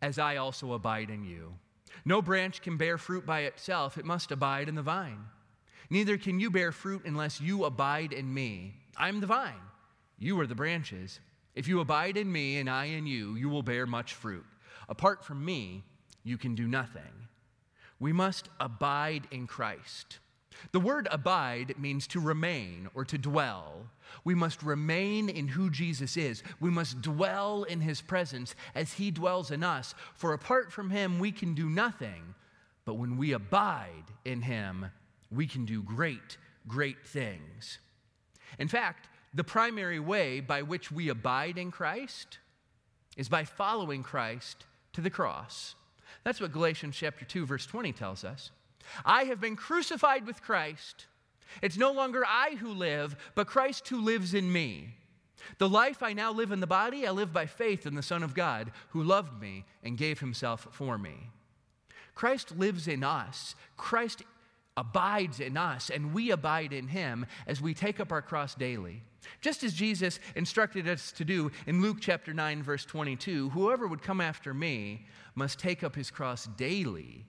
as 0.01 0.17
I 0.19 0.37
also 0.37 0.73
abide 0.73 1.09
in 1.09 1.23
you. 1.23 1.53
No 2.05 2.21
branch 2.21 2.61
can 2.61 2.77
bear 2.77 2.97
fruit 2.97 3.25
by 3.25 3.41
itself, 3.41 3.97
it 3.97 4.05
must 4.05 4.31
abide 4.31 4.69
in 4.69 4.75
the 4.75 4.81
vine. 4.81 5.25
Neither 5.89 6.17
can 6.17 6.39
you 6.39 6.49
bear 6.49 6.71
fruit 6.71 7.03
unless 7.05 7.41
you 7.41 7.65
abide 7.65 8.13
in 8.13 8.33
me. 8.33 8.75
I'm 8.97 9.19
the 9.19 9.27
vine, 9.27 9.53
you 10.17 10.39
are 10.39 10.47
the 10.47 10.55
branches. 10.55 11.19
If 11.55 11.67
you 11.67 11.79
abide 11.79 12.17
in 12.17 12.31
me 12.31 12.57
and 12.57 12.69
I 12.69 12.85
in 12.85 13.05
you, 13.05 13.35
you 13.35 13.49
will 13.49 13.63
bear 13.63 13.85
much 13.85 14.13
fruit. 14.13 14.45
Apart 14.89 15.23
from 15.23 15.43
me, 15.43 15.83
you 16.23 16.37
can 16.37 16.55
do 16.55 16.67
nothing. 16.67 17.27
We 17.99 18.11
must 18.11 18.49
abide 18.59 19.27
in 19.31 19.47
Christ. 19.47 20.19
The 20.71 20.79
word 20.79 21.07
abide 21.11 21.75
means 21.79 22.07
to 22.07 22.19
remain 22.19 22.89
or 22.93 23.05
to 23.05 23.17
dwell. 23.17 23.87
We 24.23 24.35
must 24.35 24.63
remain 24.63 25.29
in 25.29 25.47
who 25.47 25.69
Jesus 25.69 26.17
is. 26.17 26.43
We 26.59 26.69
must 26.69 27.01
dwell 27.01 27.63
in 27.63 27.81
his 27.81 28.01
presence 28.01 28.55
as 28.75 28.93
he 28.93 29.11
dwells 29.11 29.51
in 29.51 29.63
us. 29.63 29.95
For 30.15 30.33
apart 30.33 30.71
from 30.71 30.89
him, 30.89 31.19
we 31.19 31.31
can 31.31 31.53
do 31.53 31.69
nothing. 31.69 32.35
But 32.85 32.95
when 32.95 33.17
we 33.17 33.31
abide 33.31 34.05
in 34.25 34.41
him, 34.41 34.91
we 35.31 35.47
can 35.47 35.65
do 35.65 35.81
great, 35.81 36.37
great 36.67 37.05
things. 37.05 37.79
In 38.59 38.67
fact, 38.67 39.07
the 39.33 39.43
primary 39.43 39.99
way 39.99 40.39
by 40.39 40.61
which 40.61 40.91
we 40.91 41.09
abide 41.09 41.57
in 41.57 41.71
Christ 41.71 42.39
is 43.17 43.29
by 43.29 43.43
following 43.43 44.03
Christ 44.03 44.65
to 44.93 45.01
the 45.01 45.09
cross. 45.09 45.75
That's 46.23 46.39
what 46.39 46.51
Galatians 46.51 46.95
chapter 46.95 47.25
2 47.25 47.45
verse 47.45 47.65
20 47.65 47.91
tells 47.93 48.23
us. 48.23 48.51
I 49.05 49.25
have 49.25 49.39
been 49.39 49.55
crucified 49.55 50.25
with 50.25 50.41
Christ. 50.41 51.07
It's 51.61 51.77
no 51.77 51.91
longer 51.91 52.23
I 52.25 52.57
who 52.59 52.69
live, 52.69 53.15
but 53.35 53.47
Christ 53.47 53.87
who 53.87 54.01
lives 54.01 54.33
in 54.33 54.51
me. 54.51 54.95
The 55.57 55.69
life 55.69 56.01
I 56.01 56.13
now 56.13 56.31
live 56.31 56.51
in 56.51 56.61
the 56.61 56.67
body, 56.67 57.05
I 57.05 57.11
live 57.11 57.33
by 57.33 57.45
faith 57.45 57.85
in 57.85 57.95
the 57.95 58.01
Son 58.01 58.23
of 58.23 58.33
God 58.33 58.71
who 58.89 59.03
loved 59.03 59.41
me 59.41 59.65
and 59.83 59.97
gave 59.97 60.19
himself 60.19 60.67
for 60.71 60.97
me. 60.97 61.29
Christ 62.15 62.57
lives 62.57 62.87
in 62.87 63.03
us. 63.03 63.55
Christ 63.75 64.23
abides 64.77 65.39
in 65.39 65.57
us, 65.57 65.89
and 65.89 66.13
we 66.13 66.31
abide 66.31 66.73
in 66.73 66.87
him 66.87 67.25
as 67.45 67.61
we 67.61 67.73
take 67.73 67.99
up 67.99 68.11
our 68.11 68.21
cross 68.21 68.55
daily. 68.55 69.03
Just 69.41 69.63
as 69.63 69.73
Jesus 69.73 70.19
instructed 70.35 70.87
us 70.87 71.11
to 71.13 71.25
do 71.25 71.51
in 71.67 71.81
Luke 71.81 71.97
chapter 71.99 72.33
9, 72.33 72.63
verse 72.63 72.85
22 72.85 73.49
whoever 73.49 73.87
would 73.87 74.01
come 74.01 74.19
after 74.19 74.53
me 74.53 75.05
must 75.35 75.59
take 75.59 75.83
up 75.83 75.95
his 75.95 76.11
cross 76.11 76.45
daily 76.57 77.25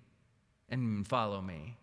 and 0.80 1.06
follow 1.06 1.40
me. 1.40 1.76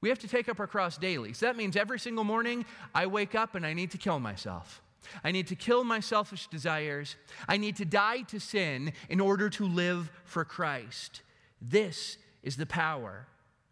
We 0.00 0.08
have 0.08 0.18
to 0.20 0.28
take 0.28 0.48
up 0.48 0.60
our 0.60 0.66
cross 0.66 0.96
daily. 0.96 1.32
So 1.32 1.46
that 1.46 1.56
means 1.56 1.76
every 1.76 1.98
single 1.98 2.24
morning 2.24 2.64
I 2.94 3.06
wake 3.06 3.34
up 3.34 3.54
and 3.54 3.66
I 3.66 3.72
need 3.72 3.90
to 3.92 3.98
kill 3.98 4.20
myself. 4.20 4.82
I 5.22 5.32
need 5.32 5.46
to 5.48 5.56
kill 5.56 5.84
my 5.84 6.00
selfish 6.00 6.48
desires. 6.48 7.16
I 7.48 7.56
need 7.56 7.76
to 7.76 7.84
die 7.84 8.22
to 8.22 8.40
sin 8.40 8.92
in 9.08 9.20
order 9.20 9.48
to 9.50 9.66
live 9.66 10.10
for 10.24 10.44
Christ. 10.44 11.22
This 11.60 12.18
is 12.42 12.56
the 12.56 12.66
power 12.66 13.26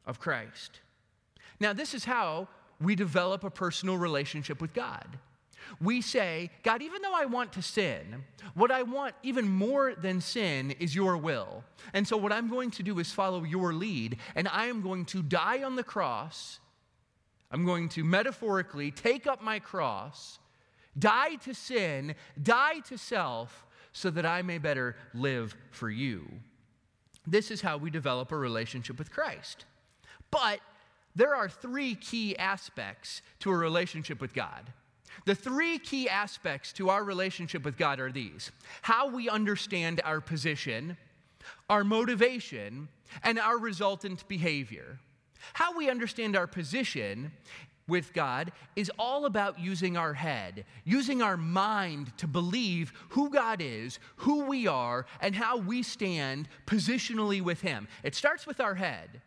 of 0.07 0.21
Christ. 0.21 0.81
Now, 1.61 1.73
this 1.73 1.95
is 1.95 2.05
how 2.05 2.49
we 2.81 2.95
develop 2.95 3.45
a 3.45 3.51
personal 3.51 3.97
relationship 3.97 4.61
with 4.61 4.75
God 4.75 5.19
we 5.81 6.01
say, 6.01 6.51
God, 6.63 6.83
even 6.83 7.03
though 7.03 7.15
I 7.15 7.25
want 7.27 7.53
to 7.55 7.63
sin, 7.63 8.25
what 8.55 8.71
I 8.71 8.83
want 8.83 9.15
even 9.23 9.49
more 9.49 9.95
than 9.95 10.21
sin 10.21 10.73
is 10.73 10.95
your 10.95 11.17
will. 11.17 11.65
And 11.93 12.07
so, 12.07 12.17
what 12.17 12.33
I'm 12.33 12.49
going 12.49 12.71
to 12.73 12.83
do 12.83 12.99
is 12.99 13.13
follow 13.13 13.45
your 13.45 13.73
lead, 13.73 14.19
and 14.35 14.49
I 14.49 14.67
am 14.67 14.83
going 14.83 15.05
to 15.07 15.23
die 15.23 15.63
on 15.63 15.77
the 15.77 15.85
cross. 15.85 16.61
I'm 17.51 17.65
going 17.65 17.89
to 17.91 18.05
metaphorically 18.05 18.91
take 18.91 19.27
up 19.27 19.43
my 19.43 19.59
cross, 19.59 20.39
die 20.99 21.37
to 21.37 21.55
sin, 21.55 22.15
die 22.43 22.81
to 22.89 22.99
self, 22.99 23.67
so 23.93 24.11
that 24.11 24.27
I 24.27 24.43
may 24.43 24.59
better 24.59 24.97
live 25.15 25.57
for 25.71 25.89
you. 25.89 26.27
This 27.27 27.51
is 27.51 27.61
how 27.61 27.77
we 27.77 27.91
develop 27.91 28.33
a 28.33 28.37
relationship 28.37 28.99
with 28.99 29.11
Christ. 29.11 29.65
But 30.31 30.61
there 31.15 31.35
are 31.35 31.49
three 31.49 31.95
key 31.95 32.37
aspects 32.37 33.23
to 33.41 33.51
a 33.51 33.57
relationship 33.57 34.21
with 34.21 34.35
God. 34.35 34.73
The 35.25 35.35
three 35.35 35.79
key 35.79 36.09
aspects 36.09 36.73
to 36.75 36.91
our 36.91 37.05
relationship 37.05 37.65
with 37.65 37.77
God 37.77 38.01
are 38.01 38.13
these 38.13 38.51
how 38.83 39.09
we 39.09 39.29
understand 39.29 40.01
our 40.05 40.21
position, 40.21 40.97
our 41.69 41.85
motivation, 41.85 42.89
and 43.23 43.39
our 43.39 43.59
resultant 43.59 44.27
behavior. 44.29 44.99
How 45.53 45.77
we 45.77 45.91
understand 45.91 46.37
our 46.37 46.47
position 46.47 47.33
with 47.87 48.13
God 48.15 48.53
is 48.77 48.91
all 48.99 49.27
about 49.27 49.59
using 49.59 49.97
our 49.97 50.15
head, 50.15 50.65
using 50.85 51.21
our 51.21 51.37
mind 51.37 52.17
to 52.19 52.27
believe 52.27 52.93
who 53.11 53.31
God 53.31 53.61
is, 53.61 53.99
who 54.17 54.47
we 54.47 54.67
are, 54.67 55.07
and 55.21 55.35
how 55.35 55.59
we 55.59 55.83
stand 55.83 56.49
positionally 56.67 57.43
with 57.43 57.61
Him. 57.61 57.89
It 58.03 58.15
starts 58.15 58.47
with 58.47 58.61
our 58.61 58.75
head. 58.75 59.21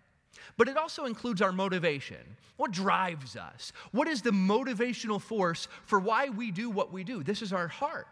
But 0.56 0.68
it 0.68 0.78
also 0.78 1.06
includes 1.06 1.42
our 1.42 1.52
motivation. 1.52 2.38
What 2.56 2.72
drives 2.72 3.36
us? 3.36 3.74
What 3.92 4.08
is 4.08 4.22
the 4.22 4.32
motivational 4.32 5.22
force 5.22 5.68
for 5.84 6.00
why 6.00 6.30
we 6.30 6.52
do 6.52 6.70
what 6.70 6.94
we 6.94 7.04
do? 7.04 7.24
This 7.24 7.42
is 7.42 7.54
our 7.54 7.68
heart. 7.68 8.08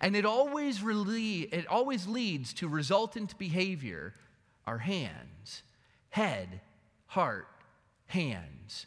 And 0.00 0.16
it 0.16 0.24
always, 0.24 0.80
rele- 0.80 1.52
it 1.52 1.66
always 1.66 2.06
leads 2.06 2.52
to 2.54 2.68
resultant 2.68 3.36
behavior 3.38 4.14
our 4.66 4.78
hands, 4.78 5.62
head, 6.10 6.60
heart, 7.06 7.48
hands. 8.06 8.86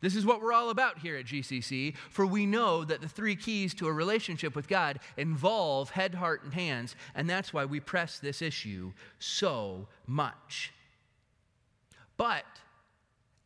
This 0.00 0.16
is 0.16 0.26
what 0.26 0.42
we're 0.42 0.52
all 0.52 0.70
about 0.70 0.98
here 0.98 1.16
at 1.16 1.26
GCC, 1.26 1.96
for 2.10 2.26
we 2.26 2.44
know 2.44 2.84
that 2.84 3.00
the 3.00 3.08
three 3.08 3.36
keys 3.36 3.72
to 3.74 3.86
a 3.86 3.92
relationship 3.92 4.56
with 4.56 4.66
God 4.66 4.98
involve 5.16 5.90
head, 5.90 6.16
heart, 6.16 6.42
and 6.42 6.52
hands, 6.52 6.96
and 7.14 7.30
that's 7.30 7.54
why 7.54 7.64
we 7.64 7.78
press 7.78 8.18
this 8.18 8.42
issue 8.42 8.92
so 9.20 9.86
much. 10.08 10.72
But 12.16 12.44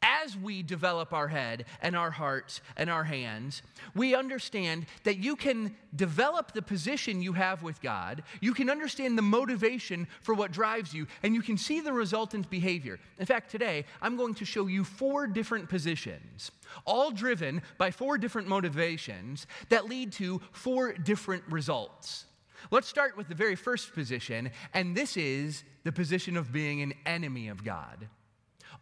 as 0.06 0.37
we 0.37 0.62
develop 0.62 1.12
our 1.12 1.28
head 1.28 1.64
and 1.82 1.96
our 1.96 2.11
hearts 2.11 2.61
and 2.76 2.88
our 2.88 3.04
hands, 3.04 3.62
we 3.94 4.14
understand 4.14 4.87
that 5.04 5.18
you 5.18 5.35
can 5.35 5.75
develop 5.94 6.52
the 6.52 6.62
position 6.62 7.23
you 7.23 7.32
have 7.32 7.62
with 7.62 7.80
God, 7.80 8.23
you 8.40 8.54
can 8.54 8.70
understand 8.70 9.18
the 9.18 9.23
motivation 9.23 10.06
for 10.23 10.35
what 10.35 10.52
drives 10.52 10.94
you, 10.94 11.06
and 11.23 11.35
you 11.35 11.42
can 11.42 11.58
see 11.58 11.80
the 11.80 11.92
resultant 11.92 12.49
behavior. 12.50 13.00
In 13.18 13.26
fact, 13.26 13.50
today 13.50 13.85
I'm 14.00 14.16
going 14.16 14.35
to 14.35 14.44
show 14.44 14.66
you 14.66 14.85
four 14.85 15.26
different 15.26 15.68
positions, 15.68 16.52
all 16.85 17.11
driven 17.11 17.62
by 17.78 17.90
four 17.90 18.16
different 18.16 18.46
motivations 18.46 19.46
that 19.70 19.88
lead 19.88 20.12
to 20.12 20.40
four 20.52 20.92
different 20.92 21.42
results. 21.49 22.26
Let's 22.70 22.88
start 22.88 23.16
with 23.16 23.28
the 23.28 23.35
very 23.35 23.56
first 23.56 23.92
position, 23.92 24.50
and 24.73 24.96
this 24.96 25.16
is 25.16 25.64
the 25.85 25.92
position 25.92 26.37
of 26.37 26.52
being 26.52 26.80
an 26.82 26.94
enemy 27.06 27.49
of 27.49 27.64
God 27.64 28.08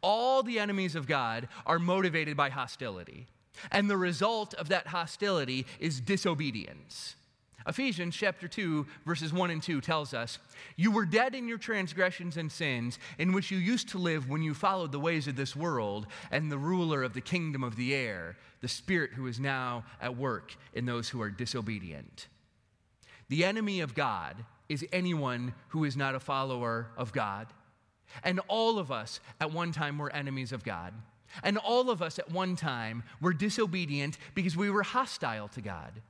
all 0.04 0.42
the 0.42 0.58
enemies 0.58 0.94
of 0.94 1.06
God 1.06 1.48
are 1.64 1.78
motivated 1.78 2.36
by 2.36 2.50
hostility. 2.50 3.26
And 3.72 3.88
the 3.88 3.96
result 3.96 4.52
of 4.54 4.68
that 4.68 4.88
hostility 4.88 5.64
is 5.80 5.98
disobedience. 5.98 7.16
Ephesians 7.66 8.14
chapter 8.14 8.46
2, 8.46 8.86
verses 9.06 9.32
1 9.32 9.50
and 9.50 9.62
2 9.62 9.80
tells 9.80 10.12
us, 10.12 10.38
You 10.76 10.90
were 10.90 11.06
dead 11.06 11.34
in 11.34 11.48
your 11.48 11.56
transgressions 11.56 12.36
and 12.36 12.52
sins, 12.52 12.98
in 13.16 13.32
which 13.32 13.50
you 13.50 13.56
used 13.56 13.88
to 13.90 13.98
live 13.98 14.28
when 14.28 14.42
you 14.42 14.52
followed 14.52 14.92
the 14.92 15.00
ways 15.00 15.26
of 15.26 15.36
this 15.36 15.56
world 15.56 16.06
and 16.30 16.52
the 16.52 16.58
ruler 16.58 17.02
of 17.02 17.14
the 17.14 17.22
kingdom 17.22 17.64
of 17.64 17.76
the 17.76 17.94
air, 17.94 18.36
the 18.60 18.68
Spirit 18.68 19.12
who 19.14 19.26
is 19.26 19.40
now 19.40 19.84
at 20.02 20.18
work 20.18 20.54
in 20.74 20.84
those 20.84 21.08
who 21.08 21.22
are 21.22 21.30
disobedient. 21.30 22.28
The 23.30 23.46
enemy 23.46 23.80
of 23.80 23.94
God 23.94 24.44
is 24.68 24.84
anyone 24.92 25.54
who 25.68 25.84
is 25.84 25.96
not 25.96 26.14
a 26.14 26.20
follower 26.20 26.88
of 26.98 27.12
God. 27.14 27.46
And 28.22 28.40
all 28.48 28.78
of 28.78 28.92
us 28.92 29.20
at 29.40 29.52
one 29.52 29.72
time 29.72 29.98
were 29.98 30.12
enemies 30.12 30.52
of 30.52 30.64
God. 30.64 30.94
And 31.42 31.58
all 31.58 31.90
of 31.90 32.00
us 32.00 32.18
at 32.18 32.30
one 32.30 32.54
time 32.54 33.02
were 33.20 33.32
disobedient 33.32 34.18
because 34.34 34.56
we 34.56 34.70
were 34.70 34.82
hostile 34.82 35.48
to 35.48 35.60
God. 35.60 36.00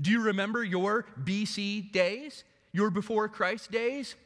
Do 0.00 0.10
you 0.10 0.22
remember 0.22 0.64
your 0.64 1.06
BC 1.22 1.92
days? 1.92 2.44
Your 2.72 2.90
before 2.90 3.28
Christ 3.28 3.70
days? 3.70 4.16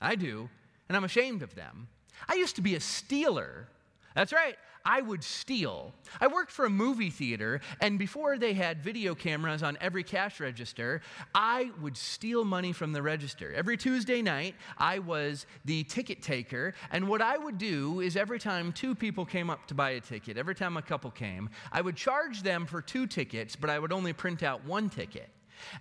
I 0.00 0.14
do, 0.14 0.48
and 0.88 0.96
I'm 0.96 1.04
ashamed 1.04 1.42
of 1.42 1.54
them. 1.54 1.88
I 2.28 2.34
used 2.34 2.56
to 2.56 2.62
be 2.62 2.74
a 2.74 2.80
stealer. 2.80 3.68
That's 4.14 4.32
right. 4.32 4.56
I 4.88 5.02
would 5.02 5.22
steal. 5.22 5.92
I 6.18 6.28
worked 6.28 6.50
for 6.50 6.64
a 6.64 6.70
movie 6.70 7.10
theater, 7.10 7.60
and 7.82 7.98
before 7.98 8.38
they 8.38 8.54
had 8.54 8.82
video 8.82 9.14
cameras 9.14 9.62
on 9.62 9.76
every 9.82 10.02
cash 10.02 10.40
register, 10.40 11.02
I 11.34 11.72
would 11.82 11.94
steal 11.94 12.42
money 12.42 12.72
from 12.72 12.94
the 12.94 13.02
register. 13.02 13.52
Every 13.52 13.76
Tuesday 13.76 14.22
night, 14.22 14.54
I 14.78 15.00
was 15.00 15.44
the 15.66 15.84
ticket 15.84 16.22
taker, 16.22 16.72
and 16.90 17.06
what 17.06 17.20
I 17.20 17.36
would 17.36 17.58
do 17.58 18.00
is 18.00 18.16
every 18.16 18.38
time 18.38 18.72
two 18.72 18.94
people 18.94 19.26
came 19.26 19.50
up 19.50 19.66
to 19.66 19.74
buy 19.74 19.90
a 19.90 20.00
ticket, 20.00 20.38
every 20.38 20.54
time 20.54 20.78
a 20.78 20.82
couple 20.82 21.10
came, 21.10 21.50
I 21.70 21.82
would 21.82 21.96
charge 21.96 22.42
them 22.42 22.64
for 22.64 22.80
two 22.80 23.06
tickets, 23.06 23.56
but 23.56 23.68
I 23.68 23.78
would 23.78 23.92
only 23.92 24.14
print 24.14 24.42
out 24.42 24.64
one 24.64 24.88
ticket. 24.88 25.28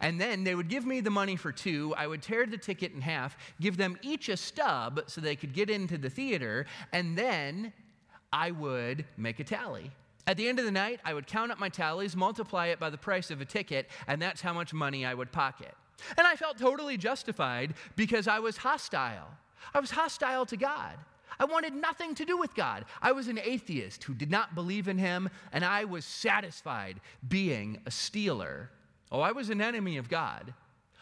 And 0.01 0.19
then 0.19 0.43
they 0.43 0.53
would 0.53 0.67
give 0.67 0.85
me 0.85 0.99
the 0.99 1.11
money 1.11 1.37
for 1.37 1.53
two. 1.53 1.93
I 1.95 2.07
would 2.07 2.21
tear 2.21 2.45
the 2.45 2.57
ticket 2.57 2.91
in 2.91 2.99
half, 2.99 3.37
give 3.61 3.77
them 3.77 3.97
each 4.01 4.27
a 4.27 4.35
stub 4.35 5.03
so 5.07 5.21
they 5.21 5.37
could 5.37 5.53
get 5.53 5.69
into 5.69 5.97
the 5.97 6.09
theater, 6.09 6.65
and 6.91 7.17
then 7.17 7.71
I 8.31 8.51
would 8.51 9.05
make 9.17 9.39
a 9.39 9.43
tally. 9.43 9.91
At 10.25 10.35
the 10.35 10.47
end 10.49 10.59
of 10.59 10.65
the 10.65 10.71
night, 10.71 10.99
I 11.05 11.13
would 11.13 11.27
count 11.27 11.51
up 11.51 11.59
my 11.59 11.69
tallies, 11.69 12.15
multiply 12.15 12.67
it 12.67 12.79
by 12.79 12.89
the 12.89 12.97
price 12.97 13.31
of 13.31 13.39
a 13.39 13.45
ticket, 13.45 13.89
and 14.07 14.21
that's 14.21 14.41
how 14.41 14.53
much 14.53 14.73
money 14.73 15.05
I 15.05 15.13
would 15.13 15.31
pocket. 15.31 15.73
And 16.17 16.27
I 16.27 16.35
felt 16.35 16.57
totally 16.57 16.97
justified 16.97 17.73
because 17.95 18.27
I 18.27 18.39
was 18.39 18.57
hostile. 18.57 19.29
I 19.73 19.79
was 19.79 19.91
hostile 19.91 20.45
to 20.47 20.57
God. 20.57 20.95
I 21.39 21.45
wanted 21.45 21.73
nothing 21.73 22.15
to 22.15 22.25
do 22.25 22.37
with 22.37 22.55
God. 22.55 22.85
I 23.01 23.11
was 23.11 23.27
an 23.27 23.39
atheist 23.39 24.03
who 24.03 24.13
did 24.13 24.31
not 24.31 24.55
believe 24.55 24.87
in 24.87 24.97
Him, 24.97 25.29
and 25.53 25.63
I 25.63 25.85
was 25.85 26.03
satisfied 26.03 26.99
being 27.27 27.81
a 27.85 27.91
stealer. 27.91 28.69
Oh, 29.11 29.21
I 29.21 29.31
was 29.31 29.49
an 29.49 29.61
enemy 29.61 29.97
of 29.97 30.09
God, 30.09 30.53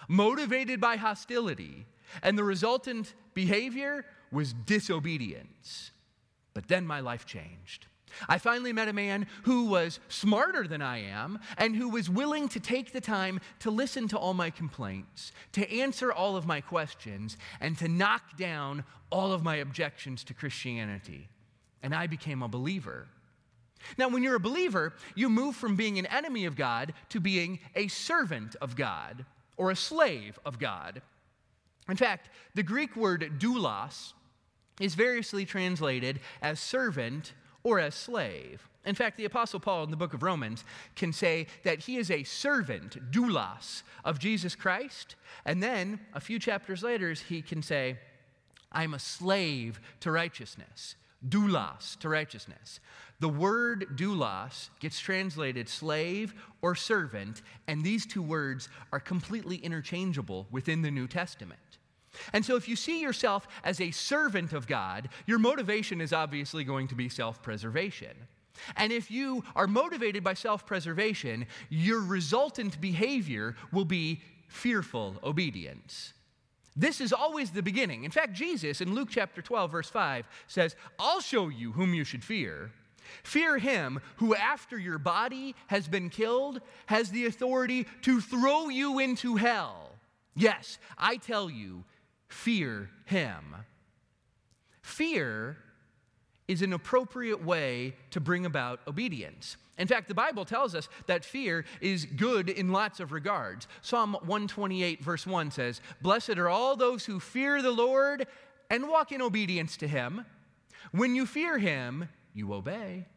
motivated 0.07 0.79
by 0.79 0.97
hostility, 0.97 1.85
and 2.21 2.37
the 2.37 2.43
resultant 2.43 3.13
behavior 3.33 4.05
was 4.31 4.53
disobedience. 4.53 5.91
But 6.55 6.67
then 6.67 6.87
my 6.87 7.01
life 7.01 7.27
changed. 7.27 7.85
I 8.29 8.37
finally 8.37 8.71
met 8.71 8.87
a 8.87 8.93
man 8.93 9.27
who 9.43 9.65
was 9.65 9.99
smarter 10.07 10.67
than 10.67 10.81
I 10.81 10.99
am 11.03 11.37
and 11.57 11.75
who 11.75 11.89
was 11.89 12.09
willing 12.09 12.47
to 12.49 12.61
take 12.61 12.93
the 12.93 13.01
time 13.01 13.41
to 13.59 13.69
listen 13.69 14.07
to 14.07 14.17
all 14.17 14.33
my 14.33 14.49
complaints, 14.49 15.33
to 15.51 15.69
answer 15.69 16.13
all 16.13 16.37
of 16.37 16.47
my 16.47 16.61
questions, 16.61 17.37
and 17.59 17.77
to 17.77 17.89
knock 17.89 18.37
down 18.37 18.85
all 19.11 19.33
of 19.33 19.43
my 19.43 19.57
objections 19.57 20.23
to 20.23 20.33
Christianity. 20.33 21.27
And 21.83 21.93
I 21.93 22.07
became 22.07 22.41
a 22.41 22.47
believer. 22.47 23.07
Now, 23.97 24.07
when 24.07 24.23
you're 24.23 24.35
a 24.35 24.39
believer, 24.39 24.93
you 25.13 25.29
move 25.29 25.55
from 25.55 25.75
being 25.75 25.99
an 25.99 26.05
enemy 26.05 26.45
of 26.45 26.55
God 26.55 26.93
to 27.09 27.19
being 27.19 27.59
a 27.75 27.89
servant 27.89 28.55
of 28.61 28.77
God 28.77 29.25
or 29.57 29.71
a 29.71 29.75
slave 29.75 30.39
of 30.45 30.57
God. 30.57 31.01
In 31.89 31.97
fact, 31.97 32.29
the 32.55 32.63
Greek 32.63 32.95
word 32.95 33.33
doulos 33.37 34.13
is 34.79 34.95
variously 34.95 35.45
translated 35.45 36.19
as 36.41 36.59
servant 36.59 37.33
or 37.63 37.79
as 37.79 37.95
slave. 37.95 38.67
In 38.85 38.95
fact, 38.95 39.17
the 39.17 39.25
Apostle 39.25 39.59
Paul 39.59 39.83
in 39.83 39.91
the 39.91 39.97
book 39.97 40.13
of 40.13 40.21
Romans 40.21 40.63
can 40.95 41.11
say 41.11 41.47
that 41.63 41.79
he 41.79 41.97
is 41.97 42.11
a 42.11 42.23
servant, 42.23 43.11
doulos, 43.11 43.81
of 44.03 44.19
Jesus 44.19 44.55
Christ. 44.55 45.15
And 45.45 45.61
then 45.61 45.99
a 46.13 46.19
few 46.19 46.37
chapters 46.37 46.83
later, 46.83 47.11
he 47.13 47.41
can 47.41 47.63
say, 47.63 47.97
I'm 48.71 48.93
a 48.93 48.99
slave 48.99 49.79
to 50.01 50.11
righteousness, 50.11 50.95
doulos 51.27 51.97
to 51.99 52.09
righteousness. 52.09 52.79
The 53.19 53.29
word 53.29 53.97
doulos 53.97 54.69
gets 54.79 54.99
translated 54.99 55.67
slave 55.69 56.35
or 56.61 56.75
servant, 56.75 57.41
and 57.67 57.83
these 57.83 58.05
two 58.05 58.21
words 58.21 58.69
are 58.91 58.99
completely 58.99 59.55
interchangeable 59.55 60.45
within 60.51 60.83
the 60.83 60.91
New 60.91 61.07
Testament. 61.07 61.59
And 62.33 62.45
so, 62.45 62.55
if 62.55 62.67
you 62.67 62.75
see 62.75 63.01
yourself 63.01 63.47
as 63.63 63.81
a 63.81 63.91
servant 63.91 64.53
of 64.53 64.67
God, 64.67 65.09
your 65.25 65.39
motivation 65.39 66.01
is 66.01 66.13
obviously 66.13 66.63
going 66.63 66.87
to 66.89 66.95
be 66.95 67.09
self 67.09 67.41
preservation. 67.41 68.15
And 68.77 68.91
if 68.91 69.11
you 69.11 69.43
are 69.55 69.67
motivated 69.67 70.23
by 70.23 70.33
self 70.33 70.65
preservation, 70.65 71.45
your 71.69 72.01
resultant 72.01 72.79
behavior 72.79 73.55
will 73.71 73.85
be 73.85 74.21
fearful 74.47 75.15
obedience. 75.23 76.13
This 76.75 76.99
is 76.99 77.13
always 77.13 77.51
the 77.51 77.63
beginning. 77.63 78.03
In 78.03 78.11
fact, 78.11 78.33
Jesus 78.33 78.81
in 78.81 78.93
Luke 78.93 79.07
chapter 79.09 79.41
12, 79.41 79.71
verse 79.71 79.89
5 79.89 80.27
says, 80.47 80.75
I'll 80.99 81.21
show 81.21 81.47
you 81.47 81.71
whom 81.71 81.93
you 81.93 82.03
should 82.03 82.23
fear. 82.23 82.71
Fear 83.23 83.59
him 83.59 84.01
who, 84.17 84.35
after 84.35 84.77
your 84.77 84.97
body 84.97 85.55
has 85.67 85.87
been 85.87 86.09
killed, 86.09 86.59
has 86.87 87.11
the 87.11 87.27
authority 87.27 87.87
to 88.01 88.19
throw 88.19 88.67
you 88.67 88.99
into 88.99 89.35
hell. 89.35 89.91
Yes, 90.35 90.79
I 90.97 91.15
tell 91.15 91.49
you, 91.49 91.85
fear 92.27 92.89
him. 93.05 93.55
Fear 94.81 95.57
is 96.47 96.61
an 96.61 96.73
appropriate 96.73 97.43
way 97.43 97.95
to 98.11 98.19
bring 98.19 98.45
about 98.45 98.79
obedience. 98.87 99.57
In 99.77 99.87
fact, 99.87 100.07
the 100.07 100.13
Bible 100.13 100.45
tells 100.45 100.73
us 100.73 100.87
that 101.07 101.25
fear 101.25 101.65
is 101.81 102.05
good 102.05 102.49
in 102.49 102.71
lots 102.71 102.99
of 102.99 103.11
regards. 103.11 103.67
Psalm 103.81 104.13
128, 104.13 105.03
verse 105.03 105.27
1 105.27 105.51
says, 105.51 105.81
Blessed 106.01 106.37
are 106.37 106.49
all 106.49 106.75
those 106.75 107.05
who 107.05 107.19
fear 107.19 107.61
the 107.61 107.71
Lord 107.71 108.27
and 108.69 108.87
walk 108.87 109.11
in 109.11 109.21
obedience 109.21 109.75
to 109.77 109.87
him. 109.87 110.25
When 110.91 111.15
you 111.15 111.25
fear 111.25 111.57
him, 111.57 112.09
you 112.33 112.53
obey. 112.53 113.07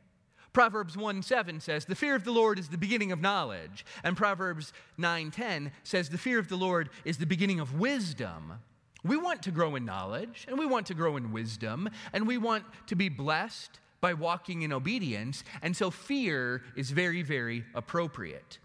Proverbs 0.52 0.96
1 0.96 1.22
7 1.22 1.60
says, 1.60 1.84
The 1.84 1.94
fear 1.94 2.16
of 2.16 2.24
the 2.24 2.32
Lord 2.32 2.58
is 2.58 2.68
the 2.68 2.78
beginning 2.78 3.12
of 3.12 3.20
knowledge. 3.20 3.84
And 4.02 4.16
Proverbs 4.16 4.72
9 4.96 5.30
10 5.30 5.70
says, 5.84 6.08
The 6.08 6.18
fear 6.18 6.38
of 6.38 6.48
the 6.48 6.56
Lord 6.56 6.88
is 7.04 7.18
the 7.18 7.26
beginning 7.26 7.60
of 7.60 7.78
wisdom. 7.78 8.54
We 9.04 9.16
want 9.16 9.42
to 9.44 9.50
grow 9.50 9.76
in 9.76 9.84
knowledge, 9.84 10.44
and 10.48 10.58
we 10.58 10.66
want 10.66 10.86
to 10.86 10.94
grow 10.94 11.16
in 11.16 11.32
wisdom, 11.32 11.88
and 12.12 12.26
we 12.26 12.38
want 12.38 12.64
to 12.88 12.96
be 12.96 13.08
blessed 13.08 13.78
by 14.00 14.14
walking 14.14 14.62
in 14.62 14.72
obedience, 14.72 15.44
and 15.62 15.76
so 15.76 15.90
fear 15.90 16.62
is 16.76 16.90
very, 16.90 17.22
very 17.22 17.64
appropriate. 17.74 18.58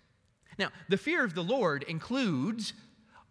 Now, 0.58 0.70
the 0.90 0.98
fear 0.98 1.24
of 1.24 1.34
the 1.34 1.44
Lord 1.44 1.84
includes 1.84 2.74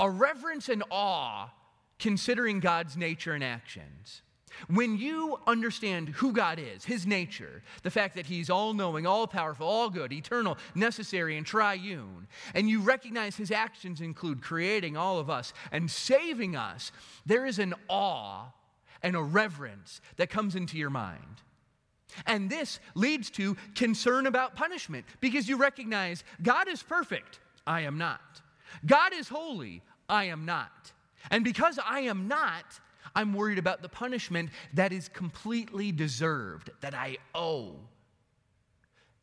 a 0.01 0.11
reverence 0.11 0.69
and 0.69 0.83
awe 0.91 1.53
considering 1.99 2.59
God's 2.59 2.97
nature 2.97 3.33
and 3.33 3.45
actions. 3.45 4.23
When 4.69 4.97
you 4.97 5.39
understand 5.47 6.11
who 6.11 6.33
God 6.33 6.59
is, 6.59 6.85
His 6.85 7.07
nature, 7.07 7.63
the 7.83 7.91
fact 7.91 8.15
that 8.17 8.27
He's 8.27 8.51
all 8.51 8.75
knowing, 8.75 9.07
all 9.07 9.27
powerful, 9.27 9.67
all 9.67 9.91
good, 9.91 10.13
eternal, 10.13 10.59
necessary, 10.75 11.37
and 11.37 11.47
triune, 11.47 12.27
and 12.55 12.69
you 12.69 12.81
recognize 12.81 13.37
His 13.37 13.51
actions 13.51 14.01
include 14.01 14.43
creating 14.43 14.97
all 14.97 15.19
of 15.19 15.31
us 15.31 15.53
and 15.71 15.91
saving 15.91 16.57
us, 16.57 16.93
there 17.27 17.47
is 17.47 17.59
an 17.59 17.75
awe 17.89 18.47
and 19.03 19.17
a 19.17 19.23
reverence 19.23 20.01
that 20.17 20.31
comes 20.31 20.55
into 20.55 20.79
your 20.79 20.91
mind. 20.91 21.43
And 22.27 22.51
this 22.51 22.79
leads 22.95 23.31
to 23.31 23.57
concern 23.75 24.27
about 24.27 24.55
punishment 24.55 25.07
because 25.21 25.49
you 25.49 25.57
recognize 25.57 26.25
God 26.43 26.69
is 26.69 26.83
perfect, 26.83 27.41
I 27.67 27.83
am 27.83 27.99
not. 27.99 28.21
God 28.85 29.13
is 29.15 29.29
holy, 29.29 29.83
I 30.09 30.25
am 30.25 30.45
not. 30.45 30.93
And 31.31 31.45
because 31.45 31.79
I 31.85 32.01
am 32.01 32.29
not, 32.29 32.81
I'm 33.15 33.35
worried 33.35 33.59
about 33.59 33.83
the 33.83 33.89
punishment 33.89 34.51
that 34.75 34.93
is 34.93 35.09
completely 35.09 35.93
deserved, 35.93 36.71
that 36.81 36.95
I 36.95 37.19
owe. 37.35 37.77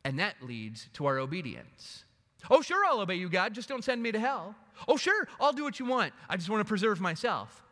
And 0.04 0.20
that 0.20 0.36
leads 0.42 0.88
to 0.94 1.06
our 1.06 1.20
obedience. 1.20 2.06
Oh, 2.50 2.62
sure, 2.62 2.86
I'll 2.86 3.02
obey 3.02 3.16
you, 3.16 3.30
God, 3.30 3.54
just 3.54 3.68
don't 3.68 3.84
send 3.84 4.02
me 4.02 4.12
to 4.12 4.20
hell. 4.20 4.56
Oh, 4.88 4.98
sure, 4.98 5.28
I'll 5.40 5.54
do 5.54 5.64
what 5.64 5.80
you 5.80 5.86
want. 5.86 6.14
I 6.30 6.38
just 6.38 6.50
want 6.50 6.62
to 6.62 6.70
preserve 6.70 7.02
myself. 7.02 7.64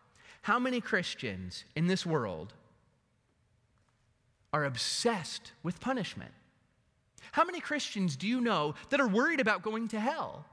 How 0.42 0.60
many 0.60 0.82
Christians 0.82 1.64
in 1.76 1.88
this 1.88 2.06
world 2.06 2.54
are 4.54 4.66
obsessed 4.66 5.52
with 5.64 5.80
punishment? 5.80 6.32
How 7.32 7.44
many 7.46 7.60
Christians 7.60 8.16
do 8.16 8.28
you 8.28 8.42
know 8.42 8.76
that 8.90 9.00
are 9.00 9.08
worried 9.08 9.40
about 9.40 9.62
going 9.62 9.88
to 9.90 10.00
hell? 10.00 10.46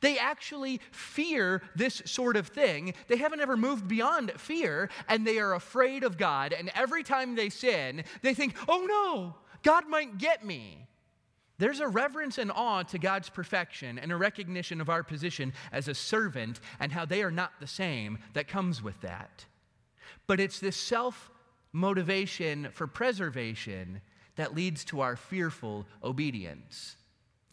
They 0.00 0.18
actually 0.18 0.80
fear 0.90 1.62
this 1.74 2.02
sort 2.06 2.36
of 2.36 2.48
thing. 2.48 2.94
They 3.08 3.16
haven't 3.16 3.40
ever 3.40 3.56
moved 3.56 3.88
beyond 3.88 4.32
fear, 4.38 4.90
and 5.08 5.26
they 5.26 5.38
are 5.38 5.54
afraid 5.54 6.04
of 6.04 6.18
God. 6.18 6.52
And 6.52 6.70
every 6.74 7.02
time 7.02 7.34
they 7.34 7.50
sin, 7.50 8.04
they 8.22 8.34
think, 8.34 8.56
oh 8.68 8.86
no, 8.88 9.34
God 9.62 9.88
might 9.88 10.18
get 10.18 10.44
me. 10.44 10.86
There's 11.58 11.80
a 11.80 11.88
reverence 11.88 12.38
and 12.38 12.50
awe 12.50 12.82
to 12.84 12.98
God's 12.98 13.30
perfection 13.30 13.98
and 13.98 14.10
a 14.10 14.16
recognition 14.16 14.80
of 14.80 14.90
our 14.90 15.04
position 15.04 15.52
as 15.70 15.86
a 15.86 15.94
servant 15.94 16.60
and 16.80 16.90
how 16.90 17.04
they 17.04 17.22
are 17.22 17.30
not 17.30 17.52
the 17.60 17.66
same 17.66 18.18
that 18.32 18.48
comes 18.48 18.82
with 18.82 19.00
that. 19.02 19.44
But 20.26 20.40
it's 20.40 20.58
this 20.58 20.76
self 20.76 21.30
motivation 21.72 22.68
for 22.72 22.86
preservation 22.86 24.00
that 24.36 24.54
leads 24.54 24.84
to 24.86 25.00
our 25.00 25.16
fearful 25.16 25.86
obedience. 26.02 26.96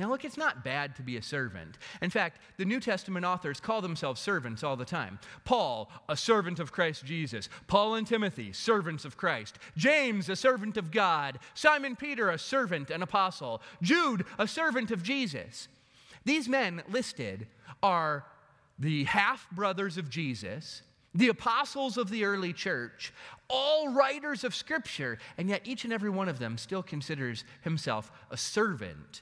Now, 0.01 0.09
look, 0.09 0.25
it's 0.25 0.35
not 0.35 0.63
bad 0.63 0.95
to 0.95 1.03
be 1.03 1.17
a 1.17 1.21
servant. 1.21 1.77
In 2.01 2.09
fact, 2.09 2.39
the 2.57 2.65
New 2.65 2.79
Testament 2.79 3.23
authors 3.23 3.59
call 3.59 3.81
themselves 3.81 4.19
servants 4.19 4.63
all 4.63 4.75
the 4.75 4.83
time. 4.83 5.19
Paul, 5.45 5.91
a 6.09 6.17
servant 6.17 6.59
of 6.59 6.71
Christ 6.71 7.05
Jesus. 7.05 7.49
Paul 7.67 7.93
and 7.93 8.07
Timothy, 8.07 8.51
servants 8.51 9.05
of 9.05 9.15
Christ. 9.15 9.59
James, 9.77 10.27
a 10.27 10.35
servant 10.35 10.75
of 10.75 10.89
God. 10.89 11.37
Simon 11.53 11.95
Peter, 11.95 12.31
a 12.31 12.39
servant 12.39 12.89
and 12.89 13.03
apostle. 13.03 13.61
Jude, 13.83 14.25
a 14.39 14.47
servant 14.47 14.89
of 14.89 15.03
Jesus. 15.03 15.67
These 16.25 16.49
men 16.49 16.81
listed 16.89 17.45
are 17.83 18.25
the 18.79 19.03
half 19.03 19.51
brothers 19.51 19.99
of 19.99 20.09
Jesus, 20.09 20.81
the 21.13 21.29
apostles 21.29 21.95
of 21.95 22.09
the 22.09 22.25
early 22.25 22.53
church, 22.53 23.13
all 23.47 23.93
writers 23.93 24.43
of 24.43 24.55
Scripture, 24.55 25.19
and 25.37 25.47
yet 25.47 25.61
each 25.63 25.83
and 25.83 25.93
every 25.93 26.09
one 26.09 26.27
of 26.27 26.39
them 26.39 26.57
still 26.57 26.81
considers 26.81 27.43
himself 27.61 28.11
a 28.31 28.37
servant 28.37 29.21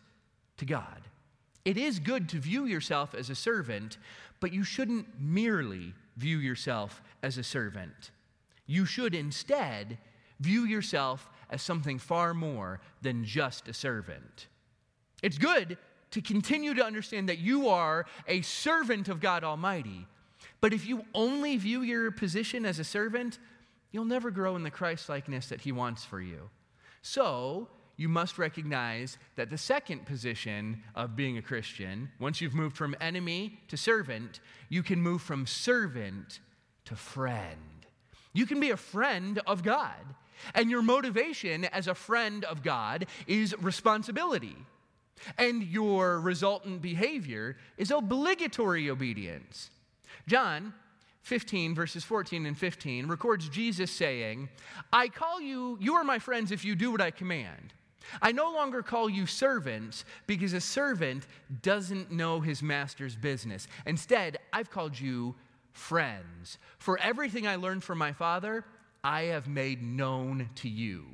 to 0.60 0.66
God. 0.66 1.02
It 1.66 1.78
is 1.78 2.00
good 2.00 2.30
to 2.30 2.40
view 2.40 2.66
yourself 2.66 3.14
as 3.14 3.30
a 3.30 3.36
servant, 3.36 3.98
but 4.40 4.54
you 4.54 4.64
shouldn't 4.64 5.20
merely 5.20 5.94
view 6.16 6.38
yourself 6.38 7.02
as 7.22 7.38
a 7.38 7.44
servant. 7.44 8.12
You 8.66 8.86
should 8.86 9.14
instead 9.14 9.98
view 10.40 10.66
yourself 10.66 11.30
as 11.50 11.62
something 11.62 12.00
far 12.00 12.34
more 12.34 12.80
than 13.02 13.26
just 13.26 13.68
a 13.68 13.74
servant. 13.74 14.48
It's 15.22 15.38
good 15.38 15.78
to 16.12 16.22
continue 16.22 16.74
to 16.74 16.86
understand 16.86 17.30
that 17.30 17.40
you 17.40 17.70
are 17.70 18.06
a 18.28 18.42
servant 18.42 19.10
of 19.10 19.20
God 19.20 19.44
Almighty, 19.44 20.08
but 20.62 20.74
if 20.74 20.88
you 20.88 21.04
only 21.14 21.58
view 21.58 21.82
your 21.82 22.12
position 22.12 22.66
as 22.66 22.80
a 22.80 22.84
servant, 22.84 23.40
you'll 23.92 24.06
never 24.06 24.32
grow 24.32 24.56
in 24.56 24.64
the 24.64 24.72
Christ 24.72 25.10
likeness 25.10 25.48
that 25.48 25.62
He 25.62 25.72
wants 25.72 26.06
for 26.06 26.22
you. 26.22 26.50
So, 27.02 27.68
you 28.00 28.08
must 28.08 28.38
recognize 28.38 29.18
that 29.36 29.50
the 29.50 29.58
second 29.58 30.06
position 30.06 30.82
of 30.96 31.18
being 31.18 31.38
a 31.38 31.42
Christian, 31.42 32.10
once 32.18 32.40
you've 32.40 32.54
moved 32.54 32.78
from 32.78 32.96
enemy 33.02 33.60
to 33.68 33.76
servant, 33.76 34.40
you 34.70 34.82
can 34.84 35.02
move 35.02 35.22
from 35.22 35.46
servant 35.46 36.40
to 36.86 36.96
friend. 36.96 37.60
You 38.32 38.46
can 38.46 38.62
be 38.62 38.70
a 38.70 38.78
friend 38.78 39.42
of 39.46 39.64
God. 39.64 39.98
And 40.56 40.72
your 40.72 40.82
motivation 40.82 41.66
as 41.66 41.88
a 41.88 41.94
friend 41.94 42.46
of 42.46 42.64
God 42.64 43.06
is 43.28 43.54
responsibility. 43.60 44.56
And 45.38 45.62
your 45.62 46.22
resultant 46.22 46.82
behavior 46.82 47.58
is 47.78 47.92
obligatory 47.92 48.90
obedience. 48.90 49.72
John 50.26 50.74
15, 51.24 51.76
verses 51.76 52.06
14 52.06 52.46
and 52.46 52.58
15, 52.58 53.08
records 53.08 53.50
Jesus 53.50 53.92
saying, 53.92 54.48
I 54.94 55.10
call 55.10 55.42
you, 55.42 55.78
you 55.82 55.96
are 55.96 56.06
my 56.06 56.18
friends 56.18 56.54
if 56.54 56.64
you 56.64 56.76
do 56.76 56.92
what 56.94 57.02
I 57.02 57.12
command. 57.12 57.74
I 58.22 58.32
no 58.32 58.52
longer 58.52 58.82
call 58.82 59.10
you 59.10 59.26
servants 59.26 60.06
because 60.28 60.54
a 60.54 60.62
servant 60.62 61.28
doesn't 61.62 62.12
know 62.12 62.40
his 62.40 62.62
master's 62.62 63.16
business. 63.16 63.68
Instead, 63.86 64.38
I've 64.54 64.70
called 64.70 65.00
you 65.00 65.36
friends. 65.74 66.58
For 66.78 67.00
everything 67.00 67.48
I 67.48 67.56
learned 67.56 67.84
from 67.84 67.98
my 67.98 68.12
Father, 68.12 68.66
I 69.04 69.24
have 69.24 69.48
made 69.48 69.82
known 69.82 70.50
to 70.56 70.70
you. 70.70 71.06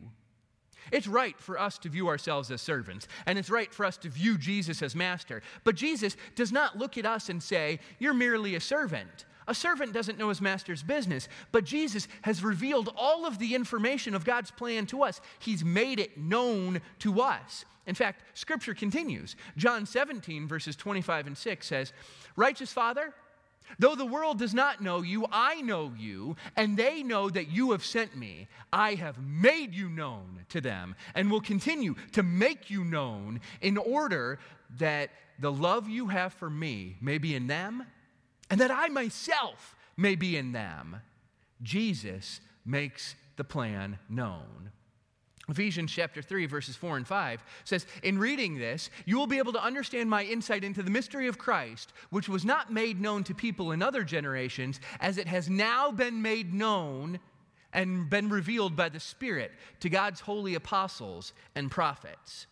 It's 0.92 1.08
right 1.08 1.40
for 1.40 1.60
us 1.60 1.78
to 1.80 1.90
view 1.90 2.08
ourselves 2.08 2.52
as 2.52 2.62
servants, 2.62 3.08
and 3.26 3.40
it's 3.40 3.50
right 3.50 3.74
for 3.74 3.86
us 3.86 3.98
to 3.98 4.10
view 4.10 4.38
Jesus 4.38 4.82
as 4.82 4.96
master. 4.96 5.42
But 5.64 5.76
Jesus 5.76 6.16
does 6.36 6.52
not 6.52 6.78
look 6.78 6.98
at 6.98 7.06
us 7.06 7.30
and 7.30 7.42
say, 7.42 7.80
You're 8.00 8.14
merely 8.14 8.56
a 8.56 8.60
servant. 8.60 9.26
A 9.48 9.56
servant 9.56 9.94
doesn't 9.94 10.18
know 10.18 10.30
his 10.30 10.42
master's 10.42 10.82
business, 10.82 11.28
but 11.52 11.66
Jesus 11.66 12.08
has 12.22 12.44
revealed 12.44 12.92
all 12.96 13.26
of 13.26 13.38
the 13.40 13.54
information 13.54 14.16
of 14.16 14.26
God's 14.26 14.52
plan 14.52 14.86
to 14.88 15.04
us. 15.04 15.22
He's 15.40 15.64
made 15.64 16.00
it 16.00 16.18
known 16.18 16.82
to 17.00 17.22
us. 17.22 17.66
In 17.86 17.96
fact, 17.96 18.24
scripture 18.34 18.74
continues. 18.74 19.36
John 19.58 19.86
17, 19.86 20.48
verses 20.48 20.76
25 20.76 21.28
and 21.28 21.38
6 21.38 21.68
says, 21.68 21.94
Righteous 22.36 22.74
Father, 22.74 23.14
Though 23.80 23.96
the 23.96 24.06
world 24.06 24.40
does 24.40 24.54
not 24.54 24.82
know 24.82 25.02
you, 25.02 25.26
I 25.32 25.62
know 25.62 25.92
you, 25.98 26.36
and 26.56 26.78
they 26.78 27.04
know 27.04 27.30
that 27.30 27.50
you 27.50 27.72
have 27.72 27.84
sent 27.84 28.16
me. 28.16 28.48
I 28.72 28.94
have 28.94 29.18
made 29.20 29.74
you 29.74 29.90
known 29.90 30.46
to 30.50 30.62
them 30.62 30.96
and 31.16 31.32
will 31.32 31.42
continue 31.42 31.96
to 32.12 32.22
make 32.24 32.70
you 32.70 32.84
known 32.84 33.42
in 33.62 33.78
order 33.78 34.40
that 34.78 35.10
the 35.40 35.52
love 35.52 35.90
you 35.90 36.08
have 36.08 36.34
for 36.34 36.50
me 36.50 36.98
may 37.02 37.18
be 37.18 37.36
in 37.36 37.48
them 37.48 37.86
and 38.50 38.60
that 38.60 38.72
I 38.72 38.88
myself 38.90 39.76
may 39.98 40.16
be 40.16 40.38
in 40.38 40.52
them. 40.52 40.98
Jesus 41.62 42.42
makes 42.66 43.16
the 43.38 43.44
plan 43.44 44.00
known. 44.10 44.72
Ephesians 45.48 45.92
chapter 45.92 46.22
3, 46.24 46.48
verses 46.48 46.76
4 46.76 46.98
and 46.98 47.08
5 47.08 47.44
says, 47.66 47.86
In 48.02 48.18
reading 48.18 48.58
this, 48.58 48.90
you 49.06 49.18
will 49.18 49.28
be 49.28 49.38
able 49.38 49.54
to 49.54 49.64
understand 49.64 50.10
my 50.10 50.24
insight 50.24 50.64
into 50.64 50.82
the 50.82 50.90
mystery 50.90 51.28
of 51.28 51.38
Christ, 51.38 51.94
which 52.10 52.28
was 52.28 52.44
not 52.44 52.74
made 52.74 53.00
known 53.00 53.24
to 53.26 53.36
people 53.36 53.72
in 53.72 53.84
other 53.84 54.04
generations, 54.04 54.80
as 55.00 55.18
it 55.18 55.28
has 55.28 55.48
now 55.48 55.92
been 55.92 56.22
made 56.22 56.54
known 56.54 57.20
and 57.74 58.10
been 58.10 58.30
revealed 58.30 58.76
by 58.76 58.90
the 58.90 59.00
Spirit 59.00 59.52
to 59.82 59.90
God's 59.90 60.22
holy 60.22 60.56
apostles 60.56 61.34
and 61.54 61.70
prophets. 61.70 62.48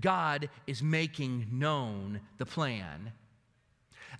God 0.00 0.48
is 0.66 0.82
making 0.82 1.46
known 1.52 2.20
the 2.38 2.46
plan. 2.46 3.12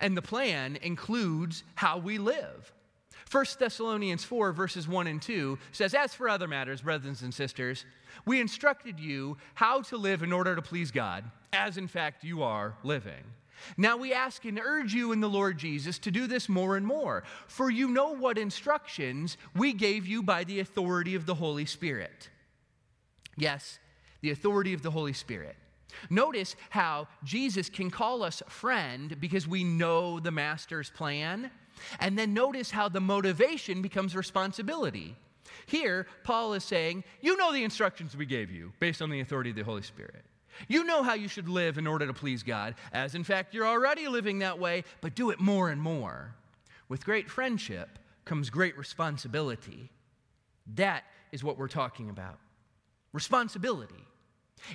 And 0.01 0.17
the 0.17 0.23
plan 0.23 0.79
includes 0.83 1.65
how 1.75 1.99
we 1.99 2.19
live. 2.19 2.73
1 3.31 3.45
Thessalonians 3.59 4.25
4, 4.25 4.53
verses 4.53 4.89
1 4.89 5.07
and 5.07 5.21
2 5.21 5.59
says, 5.73 5.95
As 5.95 6.15
for 6.15 6.29
other 6.29 6.49
matters, 6.49 6.83
brothers 6.83 7.23
and 7.23 7.35
sisters, 7.35 7.85
we 8.25 8.41
instructed 8.41 8.99
you 8.99 9.37
how 9.55 9.83
to 9.83 9.97
live 9.97 10.23
in 10.23 10.33
order 10.33 10.57
to 10.57 10.63
please 10.63 10.91
God, 10.91 11.25
as 11.53 11.77
in 11.77 11.89
fact 11.89 12.25
you 12.25 12.43
are 12.43 12.75
living. 12.83 13.25
Now 13.77 13.97
we 13.97 14.13
ask 14.13 14.45
and 14.45 14.59
urge 14.59 14.95
you 14.95 15.13
in 15.13 15.21
the 15.21 15.29
Lord 15.29 15.59
Jesus 15.59 15.99
to 16.01 16.11
do 16.11 16.27
this 16.27 16.49
more 16.49 16.77
and 16.77 16.87
more, 16.87 17.25
for 17.49 17.71
you 17.71 17.89
know 17.89 18.15
what 18.15 18.39
instructions 18.39 19.37
we 19.55 19.73
gave 19.73 20.07
you 20.07 20.23
by 20.23 20.45
the 20.45 20.61
authority 20.61 21.15
of 21.15 21.27
the 21.27 21.35
Holy 21.35 21.67
Spirit. 21.67 22.31
Yes, 23.37 23.79
the 24.21 24.31
authority 24.31 24.75
of 24.75 24.83
the 24.83 24.91
Holy 24.91 25.13
Spirit. 25.13 25.57
Notice 26.11 26.57
how 26.71 27.09
Jesus 27.25 27.69
can 27.69 27.91
call 27.91 28.23
us 28.23 28.43
friend 28.49 29.19
because 29.21 29.49
we 29.49 29.65
know 29.65 30.21
the 30.21 30.31
Master's 30.31 30.91
plan 30.91 31.51
and 32.01 32.19
then 32.19 32.35
notice 32.35 32.71
how 32.71 32.89
the 32.89 33.01
motivation 33.01 33.83
becomes 33.83 34.17
responsibility. 34.17 35.17
Here, 35.67 36.07
Paul 36.25 36.55
is 36.55 36.65
saying, 36.65 37.05
You 37.21 37.37
know 37.37 37.53
the 37.53 37.65
instructions 37.65 38.17
we 38.17 38.27
gave 38.27 38.51
you 38.51 38.73
based 38.81 39.03
on 39.03 39.11
the 39.11 39.21
authority 39.21 39.51
of 39.51 39.57
the 39.57 39.65
Holy 39.65 39.83
Spirit. 39.83 40.25
You 40.67 40.85
know 40.85 41.03
how 41.03 41.15
you 41.15 41.29
should 41.29 41.49
live 41.49 41.79
in 41.79 41.87
order 41.87 42.07
to 42.07 42.13
please 42.13 42.43
God, 42.43 42.75
as 42.93 43.15
in 43.15 43.23
fact 43.23 43.55
you're 43.55 43.67
already 43.67 44.09
living 44.09 44.41
that 44.41 44.59
way, 44.59 44.85
but 45.01 45.15
do 45.15 45.31
it 45.31 45.39
more 45.39 45.69
and 45.69 45.81
more. 45.81 46.35
With 46.89 47.05
great 47.05 47.31
friendship 47.31 47.99
comes 48.25 48.51
great 48.51 48.77
responsibility. 48.77 49.91
That 50.75 51.05
is 51.33 51.45
what 51.45 51.59
we're 51.59 51.69
talking 51.69 52.11
about 52.11 52.39
responsibility. 53.13 54.08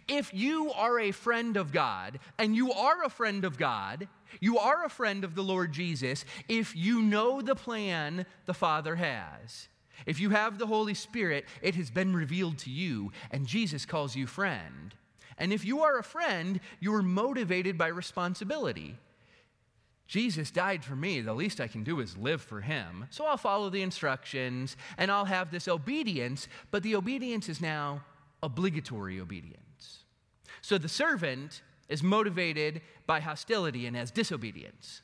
If 0.08 0.34
you 0.34 0.72
are 0.74 1.00
a 1.00 1.12
friend 1.12 1.58
of 1.58 1.72
God, 1.72 2.20
and 2.38 2.56
you 2.56 2.72
are 2.72 3.04
a 3.04 3.10
friend 3.10 3.46
of 3.46 3.58
God, 3.58 4.08
you 4.40 4.58
are 4.58 4.86
a 4.86 4.90
friend 4.90 5.24
of 5.24 5.36
the 5.36 5.44
Lord 5.44 5.72
Jesus 5.72 6.26
if 6.48 6.76
you 6.76 7.02
know 7.02 7.42
the 7.42 7.56
plan 7.56 8.26
the 8.46 8.54
Father 8.54 8.96
has. 8.96 9.68
If 10.06 10.20
you 10.20 10.32
have 10.32 10.58
the 10.58 10.68
Holy 10.68 10.94
Spirit, 10.94 11.46
it 11.62 11.76
has 11.76 11.90
been 11.90 12.16
revealed 12.16 12.58
to 12.60 12.70
you, 12.70 13.12
and 13.32 13.48
Jesus 13.48 13.86
calls 13.86 14.16
you 14.16 14.28
friend. 14.28 14.96
And 15.38 15.54
if 15.54 15.66
you 15.66 15.82
are 15.82 15.98
a 15.98 16.04
friend, 16.04 16.60
you 16.80 16.94
are 16.94 17.04
motivated 17.04 17.78
by 17.78 17.88
responsibility. 17.88 18.98
Jesus 20.08 20.52
died 20.52 20.84
for 20.84 20.96
me. 20.96 21.22
The 21.22 21.34
least 21.34 21.60
I 21.60 21.68
can 21.68 21.84
do 21.84 22.00
is 22.00 22.18
live 22.18 22.42
for 22.42 22.62
him. 22.62 23.08
So 23.10 23.26
I'll 23.26 23.38
follow 23.38 23.70
the 23.70 23.82
instructions 23.82 24.78
and 24.98 25.10
I'll 25.10 25.26
have 25.26 25.50
this 25.50 25.68
obedience, 25.68 26.48
but 26.72 26.84
the 26.84 26.96
obedience 26.96 27.50
is 27.50 27.62
now 27.62 28.04
obligatory 28.44 29.20
obedience. 29.20 29.63
So 30.64 30.78
the 30.78 30.90
servant 30.90 31.62
is 31.90 32.02
motivated 32.02 32.82
by 33.06 33.20
hostility 33.20 33.86
and 33.86 33.96
has 33.96 34.10
disobedience. 34.10 35.02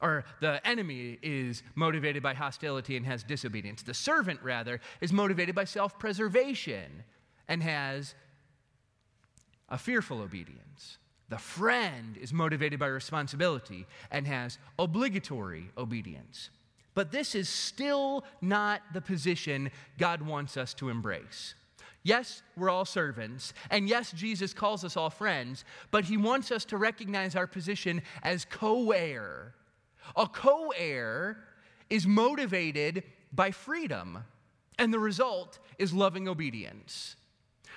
Or 0.00 0.24
the 0.40 0.66
enemy 0.66 1.18
is 1.20 1.62
motivated 1.74 2.22
by 2.22 2.32
hostility 2.32 2.96
and 2.96 3.04
has 3.04 3.22
disobedience. 3.22 3.82
The 3.82 3.92
servant, 3.92 4.40
rather, 4.42 4.80
is 5.02 5.12
motivated 5.12 5.54
by 5.54 5.64
self 5.64 5.98
preservation 5.98 7.04
and 7.48 7.62
has 7.62 8.14
a 9.68 9.76
fearful 9.76 10.22
obedience. 10.22 10.98
The 11.28 11.38
friend 11.38 12.16
is 12.16 12.32
motivated 12.32 12.78
by 12.78 12.86
responsibility 12.86 13.86
and 14.10 14.26
has 14.26 14.58
obligatory 14.78 15.70
obedience. 15.76 16.50
But 16.94 17.12
this 17.12 17.34
is 17.34 17.48
still 17.48 18.24
not 18.40 18.82
the 18.94 19.00
position 19.00 19.70
God 19.98 20.22
wants 20.22 20.56
us 20.56 20.72
to 20.74 20.88
embrace. 20.88 21.54
Yes, 22.02 22.42
we're 22.56 22.70
all 22.70 22.84
servants. 22.84 23.52
And 23.70 23.88
yes, 23.88 24.12
Jesus 24.12 24.54
calls 24.54 24.84
us 24.84 24.96
all 24.96 25.10
friends, 25.10 25.64
but 25.90 26.04
he 26.04 26.16
wants 26.16 26.50
us 26.50 26.64
to 26.66 26.76
recognize 26.76 27.36
our 27.36 27.46
position 27.46 28.02
as 28.22 28.46
co 28.46 28.90
heir. 28.92 29.54
A 30.16 30.26
co 30.26 30.72
heir 30.76 31.38
is 31.90 32.06
motivated 32.06 33.02
by 33.32 33.50
freedom, 33.50 34.24
and 34.78 34.92
the 34.92 34.98
result 34.98 35.58
is 35.78 35.92
loving 35.92 36.26
obedience. 36.26 37.16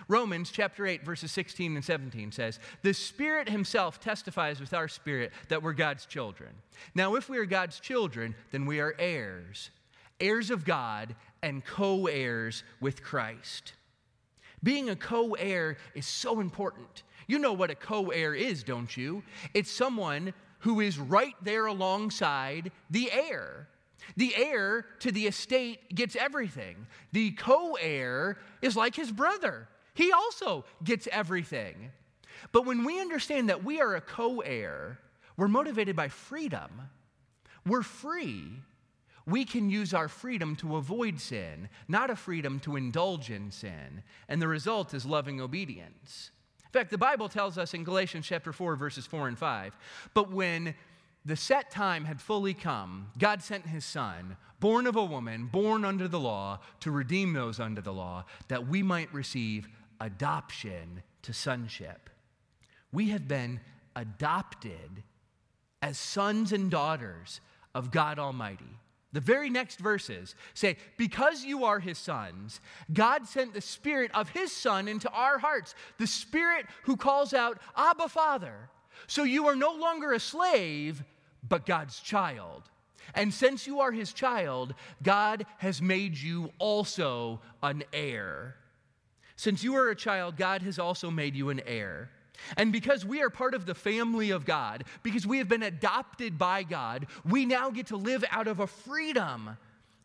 Romans 0.08 0.52
chapter 0.52 0.86
8, 0.88 1.04
verses 1.04 1.32
16 1.32 1.76
and 1.76 1.86
17 1.86 2.32
says, 2.32 2.60
The 2.82 2.94
Spirit 2.94 3.50
Himself 3.50 4.00
testifies 4.00 4.60
with 4.60 4.74
our 4.74 4.88
spirit 4.88 5.32
that 5.50 5.62
we're 5.62 5.74
God's 5.74 6.06
children. 6.06 6.52
Now, 6.96 7.16
if 7.16 7.30
we 7.30 7.38
are 7.38 7.46
God's 7.46 7.80
children, 7.80 8.36
then 8.52 8.66
we 8.66 8.80
are 8.80 8.96
heirs, 8.98 9.70
heirs 10.20 10.50
of 10.50 10.66
God, 10.66 11.16
and 11.42 11.64
co 11.64 12.08
heirs 12.08 12.64
with 12.80 13.04
Christ. 13.04 13.74
Being 14.63 14.89
a 14.89 14.95
co 14.95 15.34
heir 15.34 15.78
is 15.93 16.08
so 16.08 16.39
important. 16.39 17.04
You 17.28 17.39
know 17.39 17.54
what 17.54 17.69
a 17.69 17.76
co 17.76 18.10
heir 18.10 18.34
is, 18.34 18.63
don't 18.63 18.95
you? 18.95 19.23
It's 19.54 19.71
someone 19.71 20.34
who 20.60 20.80
is 20.80 20.97
right 20.97 21.36
there 21.41 21.65
alongside 21.65 22.71
the 22.89 23.12
heir. 23.12 23.67
The 24.15 24.36
heir 24.36 24.86
to 24.99 25.12
the 25.12 25.28
estate 25.28 25.93
gets 25.93 26.15
everything. 26.15 26.88
The 27.12 27.32
co 27.32 27.73
heir 27.80 28.38
is 28.62 28.76
like 28.76 28.95
his 28.95 29.12
brother, 29.12 29.67
he 29.93 30.12
also 30.12 30.65
gets 30.84 31.08
everything. 31.12 31.91
But 32.52 32.65
when 32.65 32.84
we 32.84 32.99
understand 32.99 33.49
that 33.49 33.63
we 33.63 33.80
are 33.82 33.95
a 33.95 34.02
co 34.02 34.39
heir, 34.39 34.99
we're 35.38 35.47
motivated 35.47 35.95
by 35.95 36.08
freedom. 36.10 36.89
We're 37.65 37.84
free 37.84 38.62
we 39.26 39.46
can 39.46 39.70
use 39.70 39.94
our 39.94 40.08
freedom 40.08 40.56
to 40.58 40.76
avoid 40.76 41.20
sin, 41.20 41.70
not 41.88 42.10
a 42.10 42.16
freedom 42.16 42.60
to 42.62 42.76
indulge 42.76 43.30
in 43.30 43.52
sin. 43.52 44.04
And 44.28 44.42
the 44.42 44.48
result 44.48 44.94
is 44.94 45.06
loving 45.06 45.40
obedience. 45.40 46.32
In 46.66 46.72
fact, 46.72 46.92
the 46.92 46.98
Bible 46.98 47.30
tells 47.30 47.58
us 47.58 47.74
in 47.74 47.84
Galatians 47.84 48.26
chapter 48.26 48.52
4, 48.52 48.76
verses 48.76 49.06
4 49.06 49.28
and 49.28 49.38
5, 49.38 49.78
but 50.14 50.32
when 50.32 50.74
the 51.26 51.36
set 51.36 51.72
time 51.72 52.04
had 52.04 52.20
fully 52.20 52.54
come, 52.54 53.08
God 53.18 53.42
sent 53.42 53.68
his 53.68 53.86
son, 53.86 54.36
born 54.60 54.88
of 54.88 54.96
a 54.96 55.06
woman, 55.06 55.46
born 55.46 55.86
under 55.86 56.08
the 56.08 56.20
law, 56.20 56.60
to 56.82 56.92
redeem 56.92 57.34
those 57.34 57.60
under 57.60 57.80
the 57.80 57.94
law, 57.94 58.26
that 58.50 58.68
we 58.68 58.84
might 58.84 59.14
receive 59.14 59.70
adoption 60.02 61.02
to 61.22 61.32
sonship. 61.32 62.10
We 62.92 63.10
have 63.10 63.28
been 63.28 63.62
adopted 63.96 65.04
as 65.82 65.98
sons 65.98 66.52
and 66.52 66.70
daughters 66.70 67.40
of 67.74 67.92
God 67.92 68.20
Almighty. 68.20 68.80
The 69.13 69.21
very 69.21 69.49
next 69.49 69.80
verses 69.80 70.36
say, 70.56 70.76
Because 70.97 71.45
you 71.45 71.65
are 71.65 71.80
his 71.80 71.99
sons, 71.99 72.60
God 72.91 73.28
sent 73.28 73.54
the 73.54 73.62
spirit 73.62 74.12
of 74.13 74.30
his 74.30 74.52
son 74.52 74.88
into 74.88 75.10
our 75.12 75.38
hearts, 75.38 75.76
the 75.99 76.08
spirit 76.08 76.65
who 76.84 76.97
calls 76.97 77.34
out, 77.34 77.60
Abba, 77.78 78.10
Father. 78.10 78.69
So 79.08 79.23
you 79.23 79.47
are 79.47 79.56
no 79.56 79.73
longer 79.73 80.13
a 80.13 80.19
slave, 80.19 81.04
but 81.47 81.65
God's 81.65 81.99
child. 81.99 82.63
And 83.13 83.34
since 83.34 83.67
you 83.67 83.82
are 83.82 83.91
his 83.91 84.13
child, 84.13 84.73
God 85.04 85.45
has 85.60 85.82
made 85.82 86.17
you 86.17 86.52
also 86.58 87.41
an 87.62 87.84
heir. 87.93 88.56
Since 89.36 89.63
you 89.63 89.76
are 89.76 89.89
a 89.89 89.95
child, 89.95 90.38
God 90.38 90.63
has 90.63 90.80
also 90.80 91.12
made 91.12 91.36
you 91.36 91.49
an 91.49 91.62
heir. 91.67 92.10
And 92.58 92.72
because 92.72 93.06
we 93.06 93.22
are 93.22 93.30
part 93.30 93.54
of 93.54 93.65
the 93.65 93.76
family 93.76 94.32
of 94.32 94.46
God, 94.46 94.84
because 95.02 95.26
we 95.26 95.38
have 95.38 95.48
been 95.48 95.63
adopted 95.63 96.38
by 96.38 96.63
God, 96.63 97.08
we 97.24 97.46
now 97.46 97.69
get 97.69 97.88
to 97.88 97.98
live 97.98 98.24
out 98.32 98.48
of 98.48 98.60
a 98.60 98.67
freedom. 98.67 99.58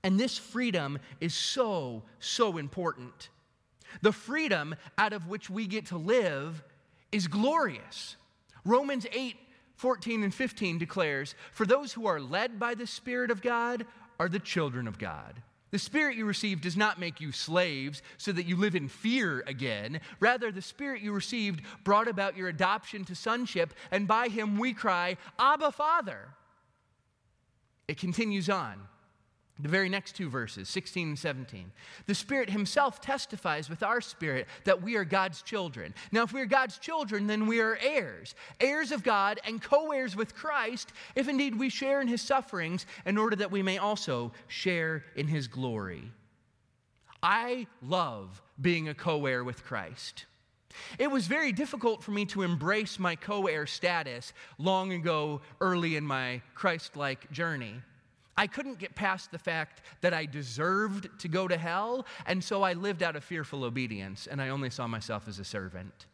And 0.03 0.19
this 0.19 0.39
freedom 0.39 0.99
is 1.21 1.35
so, 1.35 2.03
so 2.21 2.59
important. 2.59 3.31
The 4.03 4.13
freedom 4.13 4.75
out 4.97 5.13
of 5.13 5.27
which 5.27 5.51
we 5.51 5.67
get 5.67 5.87
to 5.87 5.99
live 5.99 6.63
is 7.11 7.27
glorious. 7.27 8.17
Romans 8.65 9.07
8 9.13 9.37
14 9.77 10.25
and 10.25 10.35
15 10.35 10.79
declares, 10.79 11.37
For 11.53 11.65
those 11.65 11.93
who 11.93 12.07
are 12.07 12.21
led 12.21 12.59
by 12.59 12.75
the 12.75 12.87
Spirit 12.87 13.31
of 13.31 13.41
God 13.41 13.87
are 14.19 14.29
the 14.29 14.41
children 14.41 14.89
of 14.89 14.99
God. 14.99 15.41
The 15.71 15.79
Spirit 15.79 16.17
you 16.17 16.25
received 16.25 16.63
does 16.63 16.77
not 16.77 16.99
make 16.99 17.21
you 17.21 17.31
slaves 17.31 18.03
so 18.17 18.33
that 18.33 18.47
you 18.47 18.57
live 18.57 18.75
in 18.75 18.89
fear 18.89 19.45
again. 19.47 20.01
Rather, 20.19 20.51
the 20.51 20.63
Spirit 20.63 21.03
you 21.03 21.13
received 21.13 21.63
brought 21.85 22.09
about 22.09 22.37
your 22.37 22.49
adoption 22.49 23.05
to 23.05 23.15
sonship, 23.15 23.75
and 23.91 24.09
by 24.09 24.29
him 24.29 24.59
we 24.59 24.73
cry, 24.73 25.17
Abba, 25.39 25.73
Father. 25.73 26.29
It 27.87 27.99
continues 27.99 28.49
on. 28.49 28.81
The 29.61 29.69
very 29.69 29.89
next 29.89 30.15
two 30.15 30.31
verses, 30.31 30.69
16 30.69 31.09
and 31.09 31.19
17. 31.19 31.73
The 32.07 32.15
Spirit 32.15 32.49
Himself 32.49 33.01
testifies 33.01 33.69
with 33.69 33.83
our 33.83 34.01
spirit 34.01 34.47
that 34.65 34.83
we 34.83 34.95
are 34.95 35.05
God's 35.05 35.43
children. 35.43 35.95
Now, 36.13 36.23
if 36.23 36.33
we 36.33 36.41
are 36.41 36.47
God's 36.47 36.79
children, 36.79 37.27
then 37.27 37.47
we 37.47 37.61
are 37.61 37.77
heirs, 37.83 38.37
heirs 38.61 38.93
of 38.93 39.03
God 39.03 39.41
and 39.45 39.61
co 39.61 39.91
heirs 39.91 40.15
with 40.15 40.37
Christ, 40.37 40.93
if 41.17 41.29
indeed 41.29 41.59
we 41.59 41.71
share 41.71 42.01
in 42.01 42.07
His 42.07 42.23
sufferings, 42.23 42.87
in 43.05 43.19
order 43.19 43.35
that 43.35 43.51
we 43.51 43.63
may 43.63 43.79
also 43.79 44.33
share 44.47 45.05
in 45.17 45.27
His 45.27 45.49
glory. 45.49 46.13
I 47.21 47.67
love 47.83 48.41
being 48.61 48.89
a 48.89 48.95
co 48.95 49.27
heir 49.27 49.43
with 49.43 49.65
Christ. 49.65 50.27
It 51.01 51.11
was 51.11 51.27
very 51.27 51.51
difficult 51.51 52.05
for 52.05 52.13
me 52.13 52.27
to 52.27 52.43
embrace 52.43 52.99
my 53.01 53.17
co 53.17 53.49
heir 53.49 53.67
status 53.67 54.33
long 54.59 54.93
ago, 54.93 55.41
early 55.61 55.97
in 55.97 56.07
my 56.07 56.43
Christ 56.55 56.97
like 56.97 57.29
journey. 57.33 57.83
I 58.39 58.47
couldn't 58.47 58.79
get 58.79 58.95
past 58.95 59.33
the 59.33 59.39
fact 59.39 59.83
that 60.01 60.15
I 60.15 60.25
deserved 60.25 61.09
to 61.19 61.29
go 61.29 61.49
to 61.49 61.59
hell, 61.59 62.07
and 62.25 62.43
so 62.43 62.63
I 62.63 62.75
lived 62.75 63.03
out 63.03 63.17
of 63.17 63.25
fearful 63.25 63.65
obedience, 63.65 64.29
and 64.29 64.41
I 64.41 64.51
only 64.51 64.71
saw 64.71 64.87
myself 64.87 65.27
as 65.27 65.41
a 65.41 65.45
servant. 65.45 66.07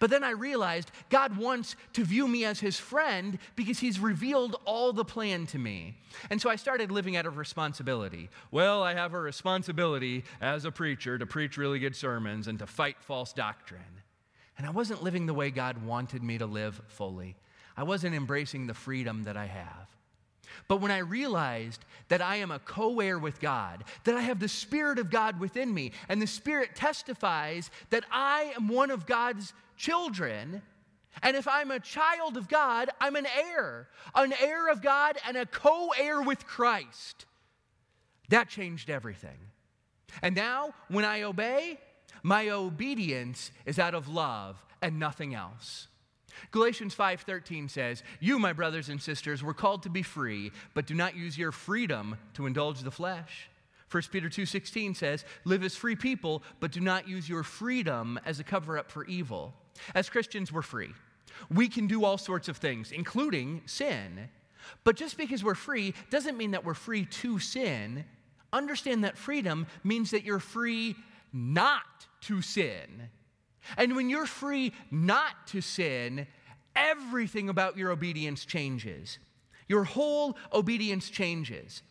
But 0.00 0.10
then 0.10 0.24
I 0.24 0.30
realized 0.30 0.90
God 1.10 1.36
wants 1.36 1.76
to 1.92 2.04
view 2.04 2.26
me 2.26 2.44
as 2.44 2.58
his 2.58 2.76
friend 2.76 3.38
because 3.54 3.78
he's 3.78 4.00
revealed 4.00 4.56
all 4.64 4.92
the 4.92 5.04
plan 5.04 5.46
to 5.46 5.58
me. 5.58 5.96
And 6.28 6.42
so 6.42 6.50
I 6.50 6.56
started 6.56 6.90
living 6.90 7.16
out 7.16 7.24
of 7.24 7.36
responsibility. 7.36 8.30
Well, 8.50 8.82
I 8.82 8.94
have 8.94 9.14
a 9.14 9.20
responsibility 9.20 10.24
as 10.40 10.64
a 10.64 10.72
preacher 10.72 11.18
to 11.18 11.24
preach 11.24 11.56
really 11.56 11.78
good 11.78 11.94
sermons 11.94 12.48
and 12.48 12.58
to 12.58 12.66
fight 12.66 12.96
false 13.00 13.32
doctrine. 13.32 14.02
And 14.58 14.66
I 14.66 14.70
wasn't 14.70 15.04
living 15.04 15.26
the 15.26 15.34
way 15.34 15.50
God 15.50 15.82
wanted 15.84 16.22
me 16.22 16.36
to 16.38 16.46
live 16.46 16.82
fully. 16.88 17.36
I 17.76 17.84
wasn't 17.84 18.16
embracing 18.16 18.66
the 18.66 18.74
freedom 18.74 19.22
that 19.22 19.36
I 19.36 19.46
have. 19.46 19.88
But 20.68 20.80
when 20.80 20.90
I 20.90 20.98
realized 20.98 21.84
that 22.08 22.22
I 22.22 22.36
am 22.36 22.50
a 22.50 22.58
co 22.58 23.00
heir 23.00 23.18
with 23.18 23.40
God, 23.40 23.84
that 24.04 24.14
I 24.14 24.20
have 24.20 24.40
the 24.40 24.48
Spirit 24.48 24.98
of 24.98 25.10
God 25.10 25.40
within 25.40 25.72
me, 25.72 25.92
and 26.08 26.20
the 26.20 26.26
Spirit 26.26 26.74
testifies 26.74 27.70
that 27.90 28.04
I 28.10 28.52
am 28.56 28.68
one 28.68 28.90
of 28.90 29.06
God's 29.06 29.52
children, 29.76 30.62
and 31.22 31.36
if 31.36 31.48
I'm 31.48 31.70
a 31.70 31.80
child 31.80 32.36
of 32.36 32.48
God, 32.48 32.90
I'm 33.00 33.16
an 33.16 33.26
heir, 33.26 33.88
an 34.14 34.32
heir 34.40 34.70
of 34.70 34.82
God 34.82 35.18
and 35.26 35.36
a 35.36 35.46
co 35.46 35.90
heir 35.98 36.22
with 36.22 36.46
Christ. 36.46 37.26
That 38.28 38.48
changed 38.48 38.90
everything. 38.90 39.38
And 40.22 40.34
now, 40.34 40.74
when 40.88 41.04
I 41.04 41.22
obey, 41.22 41.78
my 42.22 42.50
obedience 42.50 43.50
is 43.64 43.78
out 43.78 43.94
of 43.94 44.08
love 44.08 44.64
and 44.82 44.98
nothing 44.98 45.34
else. 45.34 45.88
Galatians 46.50 46.94
5:13 46.94 47.68
says, 47.68 48.02
"You, 48.20 48.38
my 48.38 48.52
brothers 48.52 48.88
and 48.88 49.00
sisters, 49.00 49.42
were 49.42 49.54
called 49.54 49.82
to 49.84 49.90
be 49.90 50.02
free, 50.02 50.52
but 50.74 50.86
do 50.86 50.94
not 50.94 51.16
use 51.16 51.36
your 51.36 51.52
freedom 51.52 52.16
to 52.34 52.46
indulge 52.46 52.80
the 52.80 52.90
flesh." 52.90 53.48
1 53.88 54.10
Peter 54.12 54.28
2:16 54.28 54.94
says, 54.94 55.24
"Live 55.44 55.64
as 55.64 55.76
free 55.76 55.96
people, 55.96 56.42
but 56.60 56.70
do 56.70 56.80
not 56.80 57.08
use 57.08 57.28
your 57.28 57.42
freedom 57.42 58.18
as 58.24 58.38
a 58.38 58.44
cover 58.44 58.78
up 58.78 58.90
for 58.90 59.04
evil." 59.06 59.54
As 59.94 60.08
Christians, 60.08 60.52
we're 60.52 60.62
free. 60.62 60.94
We 61.48 61.68
can 61.68 61.86
do 61.86 62.04
all 62.04 62.18
sorts 62.18 62.48
of 62.48 62.56
things, 62.56 62.92
including 62.92 63.62
sin. 63.66 64.28
But 64.84 64.96
just 64.96 65.16
because 65.16 65.42
we're 65.42 65.54
free 65.54 65.94
doesn't 66.10 66.36
mean 66.36 66.52
that 66.52 66.64
we're 66.64 66.74
free 66.74 67.06
to 67.06 67.38
sin. 67.38 68.04
Understand 68.52 69.04
that 69.04 69.18
freedom 69.18 69.66
means 69.82 70.10
that 70.10 70.24
you're 70.24 70.38
free 70.38 70.96
not 71.32 72.06
to 72.22 72.42
sin. 72.42 73.10
And 73.76 73.96
when 73.96 74.10
you're 74.10 74.26
free 74.26 74.72
not 74.90 75.46
to 75.48 75.60
sin, 75.60 76.26
everything 76.74 77.48
about 77.48 77.76
your 77.76 77.90
obedience 77.90 78.44
changes. 78.44 79.18
Your 79.68 79.84
whole 79.84 80.36
obedience 80.52 81.08
changes. 81.08 81.82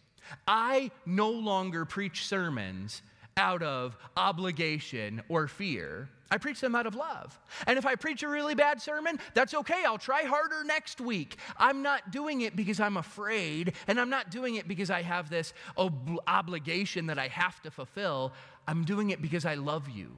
I 0.47 0.91
no 1.05 1.29
longer 1.29 1.86
preach 1.86 2.25
sermons 2.25 3.01
out 3.38 3.63
of 3.63 3.97
obligation 4.17 5.21
or 5.29 5.47
fear. 5.47 6.10
I 6.32 6.38
preach 6.38 6.60
them 6.60 6.75
out 6.75 6.86
of 6.86 6.93
love. 6.93 7.39
And 7.65 7.79
if 7.79 7.86
I 7.86 7.95
preach 7.95 8.21
a 8.21 8.27
really 8.27 8.53
bad 8.53 8.82
sermon, 8.82 9.19
that's 9.34 9.53
okay. 9.53 9.84
I'll 9.86 9.97
try 9.97 10.23
harder 10.23 10.63
next 10.63 11.01
week. 11.01 11.38
I'm 11.58 11.82
not 11.82 12.12
doing 12.12 12.41
it 12.41 12.55
because 12.55 12.79
I'm 12.79 12.97
afraid, 12.97 13.73
and 13.88 13.99
I'm 13.99 14.10
not 14.10 14.29
doing 14.29 14.55
it 14.55 14.67
because 14.67 14.91
I 14.91 15.01
have 15.01 15.29
this 15.29 15.53
ob- 15.77 16.19
obligation 16.27 17.08
that 17.08 17.17
I 17.17 17.29
have 17.29 17.62
to 17.63 17.71
fulfill. 17.71 18.34
I'm 18.67 18.84
doing 18.84 19.10
it 19.10 19.21
because 19.21 19.45
I 19.45 19.55
love 19.55 19.89
you. 19.89 20.12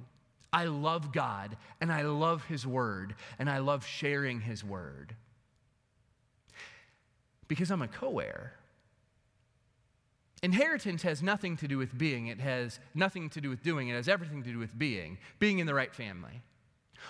I 0.54 0.66
love 0.66 1.12
God 1.12 1.56
and 1.80 1.92
I 1.92 2.02
love 2.04 2.46
His 2.46 2.68
Word 2.68 3.16
and 3.40 3.50
I 3.50 3.60
love 3.60 3.86
sharing 3.86 4.42
His 4.42 4.64
Word. 4.64 5.16
Because 7.48 7.72
I'm 7.72 7.82
a 7.82 7.88
co 7.88 8.20
heir. 8.20 8.54
Inheritance 10.44 11.04
has 11.04 11.22
nothing 11.22 11.56
to 11.58 11.68
do 11.68 11.78
with 11.78 11.96
being, 11.98 12.28
it 12.28 12.40
has 12.40 12.80
nothing 12.96 13.30
to 13.30 13.42
do 13.42 13.50
with 13.50 13.62
doing, 13.62 13.90
it 13.90 13.94
has 13.94 14.08
everything 14.10 14.42
to 14.44 14.52
do 14.52 14.58
with 14.58 14.78
being, 14.78 15.20
being 15.38 15.60
in 15.60 15.68
the 15.68 15.74
right 15.74 15.94
family. 15.94 16.42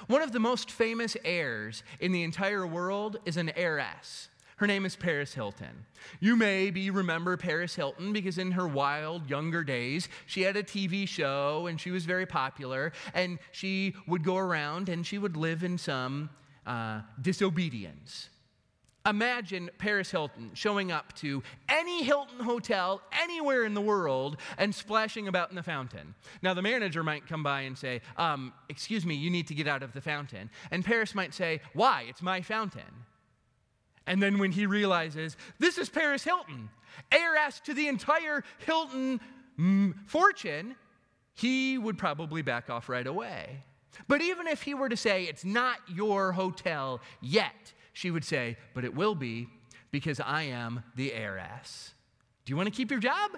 One 0.08 0.22
of 0.22 0.34
the 0.34 0.40
most 0.40 0.70
famous 0.70 1.16
heirs 1.24 1.84
in 2.00 2.12
the 2.12 2.24
entire 2.24 2.68
world 2.68 3.18
is 3.26 3.38
an 3.38 3.52
heiress. 3.56 4.30
Her 4.62 4.68
name 4.68 4.86
is 4.86 4.96
Paris 4.96 5.34
Hilton. 5.34 5.88
You 6.20 6.36
maybe 6.36 6.92
remember 6.92 7.36
Paris 7.36 7.74
Hilton 7.74 8.14
because 8.14 8.38
in 8.38 8.52
her 8.52 8.68
wild 8.68 9.28
younger 9.28 9.64
days, 9.64 10.08
she 10.28 10.44
had 10.44 10.56
a 10.56 10.62
TV 10.62 11.08
show 11.08 11.66
and 11.66 11.82
she 11.82 11.90
was 11.90 12.06
very 12.06 12.28
popular, 12.28 12.92
and 13.16 13.40
she 13.52 13.96
would 14.06 14.24
go 14.24 14.38
around 14.38 14.88
and 14.88 15.04
she 15.04 15.18
would 15.18 15.36
live 15.36 15.64
in 15.64 15.80
some 15.80 16.30
uh, 16.68 17.02
disobedience. 17.20 18.30
Imagine 19.04 19.72
Paris 19.80 20.12
Hilton 20.12 20.52
showing 20.54 20.92
up 20.92 21.12
to 21.14 21.42
any 21.68 22.04
Hilton 22.04 22.42
hotel 22.42 23.02
anywhere 23.20 23.64
in 23.66 23.74
the 23.74 23.82
world 23.82 24.38
and 24.60 24.76
splashing 24.76 25.28
about 25.28 25.50
in 25.50 25.56
the 25.56 25.64
fountain. 25.64 26.14
Now, 26.44 26.54
the 26.54 26.62
manager 26.62 27.02
might 27.02 27.26
come 27.26 27.42
by 27.42 27.62
and 27.62 27.76
say, 27.76 28.02
um, 28.16 28.54
Excuse 28.70 29.08
me, 29.08 29.16
you 29.16 29.32
need 29.32 29.48
to 29.48 29.56
get 29.56 29.68
out 29.68 29.82
of 29.82 29.94
the 29.94 30.02
fountain. 30.02 30.52
And 30.70 30.86
Paris 30.86 31.16
might 31.16 31.34
say, 31.34 31.62
Why? 31.74 32.06
It's 32.08 32.22
my 32.22 32.42
fountain. 32.42 33.08
And 34.08 34.22
then 34.22 34.40
when 34.40 34.52
he 34.52 34.66
realizes, 34.66 35.38
this 35.60 35.78
is 35.78 35.90
Paris 35.90 36.24
Hilton, 36.24 36.70
heiress 37.12 37.60
to 37.62 37.74
the 37.74 37.88
entire 37.88 38.44
Hilton 38.66 39.20
mm, 39.60 39.94
fortune, 40.08 40.76
he 41.34 41.78
would 41.78 41.98
probably 41.98 42.42
back 42.42 42.70
off 42.70 42.90
right 42.90 43.06
away. 43.06 43.64
But 44.08 44.22
even 44.22 44.48
if 44.48 44.64
he 44.64 44.74
were 44.74 44.90
to 44.90 44.98
say, 44.98 45.24
it's 45.24 45.46
not 45.46 45.78
your 45.88 46.32
hotel 46.32 47.02
yet, 47.22 47.74
she 47.94 48.12
would 48.12 48.24
say, 48.24 48.58
but 48.74 48.84
it 48.84 48.96
will 48.96 49.16
be 49.16 49.48
because 49.92 50.20
I 50.20 50.44
am 50.44 50.84
the 50.96 51.14
heiress. 51.14 51.94
Do 52.46 52.52
you 52.52 52.58
want 52.58 52.68
to 52.68 52.76
keep 52.76 52.90
your 52.90 53.00
job? 53.00 53.32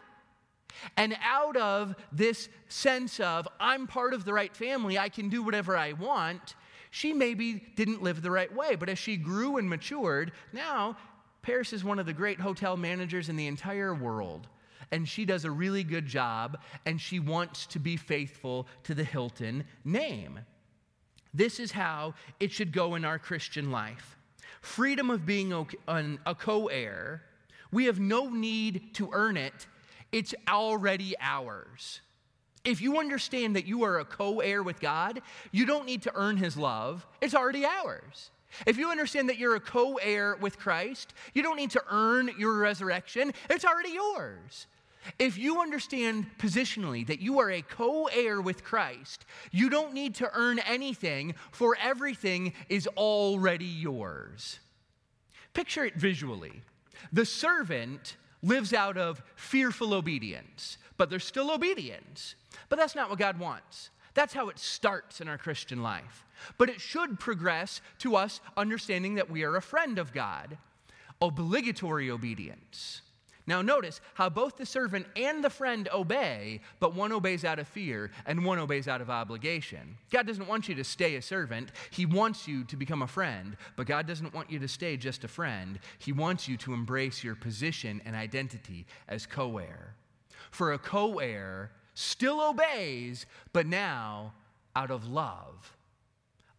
And 0.97 1.15
out 1.23 1.57
of 1.57 1.95
this 2.11 2.49
sense 2.67 3.19
of, 3.19 3.47
I'm 3.59 3.87
part 3.87 4.13
of 4.13 4.25
the 4.25 4.33
right 4.33 4.55
family, 4.55 4.97
I 4.97 5.09
can 5.09 5.29
do 5.29 5.43
whatever 5.43 5.77
I 5.77 5.93
want, 5.93 6.55
she 6.93 7.11
maybe 7.11 7.55
didn't 7.75 8.03
live 8.03 8.21
the 8.21 8.29
right 8.29 8.53
way. 8.53 8.75
But 8.75 8.87
as 8.87 8.99
she 8.99 9.17
grew 9.17 9.57
and 9.57 9.67
matured, 9.67 10.31
now 10.53 10.95
Paris 11.41 11.73
is 11.73 11.83
one 11.83 11.97
of 11.97 12.05
the 12.05 12.13
great 12.13 12.39
hotel 12.39 12.77
managers 12.77 13.29
in 13.29 13.35
the 13.35 13.47
entire 13.47 13.95
world. 13.95 14.47
And 14.91 15.09
she 15.09 15.25
does 15.25 15.43
a 15.43 15.49
really 15.49 15.83
good 15.83 16.05
job, 16.05 16.59
and 16.85 17.01
she 17.01 17.19
wants 17.19 17.65
to 17.67 17.79
be 17.79 17.97
faithful 17.97 18.67
to 18.83 18.93
the 18.93 19.03
Hilton 19.03 19.63
name. 19.83 20.39
This 21.33 21.59
is 21.59 21.71
how 21.71 22.13
it 22.39 22.51
should 22.51 22.71
go 22.71 22.93
in 22.93 23.03
our 23.03 23.17
Christian 23.17 23.71
life 23.71 24.15
freedom 24.61 25.09
of 25.09 25.25
being 25.25 25.51
a 25.51 26.35
co 26.35 26.67
heir. 26.67 27.23
We 27.71 27.85
have 27.85 27.99
no 27.99 28.29
need 28.29 28.93
to 28.93 29.09
earn 29.13 29.35
it 29.35 29.65
it's 30.13 30.35
already 30.47 31.15
ours. 31.19 32.01
If 32.63 32.81
you 32.81 32.97
understand 32.97 33.55
that 33.55 33.65
you 33.65 33.83
are 33.83 33.99
a 33.99 34.05
co 34.05 34.39
heir 34.39 34.63
with 34.63 34.79
God, 34.79 35.21
you 35.51 35.65
don't 35.65 35.85
need 35.85 36.03
to 36.03 36.11
earn 36.15 36.37
his 36.37 36.57
love, 36.57 37.05
it's 37.21 37.35
already 37.35 37.65
ours. 37.65 38.31
If 38.67 38.77
you 38.77 38.89
understand 38.91 39.29
that 39.29 39.37
you're 39.37 39.55
a 39.55 39.59
co 39.59 39.95
heir 39.95 40.37
with 40.39 40.57
Christ, 40.57 41.13
you 41.33 41.41
don't 41.41 41.57
need 41.57 41.71
to 41.71 41.83
earn 41.89 42.31
your 42.37 42.57
resurrection, 42.57 43.33
it's 43.49 43.65
already 43.65 43.91
yours. 43.91 44.67
If 45.19 45.37
you 45.37 45.59
understand 45.59 46.27
positionally 46.37 47.05
that 47.07 47.19
you 47.19 47.39
are 47.39 47.51
a 47.51 47.61
co 47.61 48.05
heir 48.05 48.41
with 48.41 48.63
Christ, 48.63 49.25
you 49.51 49.69
don't 49.69 49.93
need 49.93 50.15
to 50.15 50.31
earn 50.33 50.59
anything, 50.59 51.35
for 51.51 51.75
everything 51.81 52.53
is 52.69 52.87
already 52.95 53.65
yours. 53.65 54.59
Picture 55.53 55.85
it 55.85 55.95
visually. 55.95 56.61
The 57.11 57.25
servant 57.25 58.15
lives 58.41 58.73
out 58.73 58.97
of 58.97 59.21
fearful 59.35 59.93
obedience, 59.93 60.77
but 60.97 61.09
there's 61.09 61.23
still 61.23 61.51
obedience. 61.51 62.35
But 62.69 62.79
that's 62.79 62.95
not 62.95 63.09
what 63.09 63.19
God 63.19 63.39
wants. 63.39 63.89
That's 64.13 64.33
how 64.33 64.49
it 64.49 64.59
starts 64.59 65.21
in 65.21 65.27
our 65.27 65.37
Christian 65.37 65.81
life. 65.81 66.25
But 66.57 66.69
it 66.69 66.81
should 66.81 67.19
progress 67.19 67.81
to 67.99 68.15
us 68.15 68.41
understanding 68.55 69.15
that 69.15 69.29
we 69.29 69.43
are 69.43 69.55
a 69.55 69.61
friend 69.61 69.97
of 69.97 70.13
God. 70.13 70.57
Obligatory 71.21 72.11
obedience. 72.11 73.01
Now, 73.45 73.61
notice 73.61 73.99
how 74.13 74.29
both 74.29 74.55
the 74.55 74.65
servant 74.65 75.05
and 75.17 75.43
the 75.43 75.49
friend 75.49 75.89
obey, 75.93 76.61
but 76.79 76.95
one 76.95 77.11
obeys 77.11 77.43
out 77.43 77.59
of 77.59 77.67
fear 77.67 78.09
and 78.25 78.45
one 78.45 78.57
obeys 78.57 78.87
out 78.87 79.01
of 79.01 79.09
obligation. 79.09 79.97
God 80.11 80.25
doesn't 80.25 80.47
want 80.47 80.69
you 80.69 80.75
to 80.75 80.83
stay 80.83 81.15
a 81.15 81.21
servant, 81.21 81.71
He 81.91 82.05
wants 82.05 82.47
you 82.47 82.63
to 82.65 82.77
become 82.77 83.01
a 83.01 83.07
friend, 83.07 83.57
but 83.75 83.87
God 83.87 84.07
doesn't 84.07 84.33
want 84.33 84.49
you 84.49 84.59
to 84.59 84.67
stay 84.69 84.95
just 84.95 85.25
a 85.25 85.27
friend. 85.27 85.79
He 85.99 86.13
wants 86.13 86.47
you 86.47 86.55
to 86.57 86.73
embrace 86.73 87.21
your 87.21 87.35
position 87.35 88.01
and 88.05 88.15
identity 88.15 88.85
as 89.09 89.25
co 89.25 89.57
heir. 89.57 89.95
For 90.53 90.71
a 90.71 90.77
co 90.77 91.17
heir 91.17 91.71
still 91.95 92.39
obeys, 92.39 93.25
but 93.53 93.65
now 93.65 94.33
out 94.75 94.91
of 94.91 95.07
love. 95.07 95.75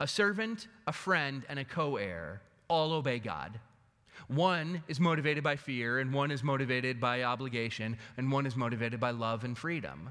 A 0.01 0.09
servant, 0.09 0.67
a 0.89 0.93
friend, 0.93 1.45
and 1.49 1.61
a 1.61 1.65
co 1.65 1.95
heir 1.95 2.43
all 2.67 2.93
obey 2.93 3.21
God. 3.21 3.61
One 4.27 4.83
is 4.89 4.99
motivated 4.99 5.45
by 5.45 5.55
fear, 5.55 6.01
and 6.01 6.13
one 6.13 6.33
is 6.33 6.43
motivated 6.43 7.01
by 7.01 7.23
obligation, 7.23 7.97
and 8.17 8.33
one 8.33 8.47
is 8.47 8.57
motivated 8.57 8.99
by 8.99 9.13
love 9.13 9.45
and 9.45 9.57
freedom. 9.57 10.11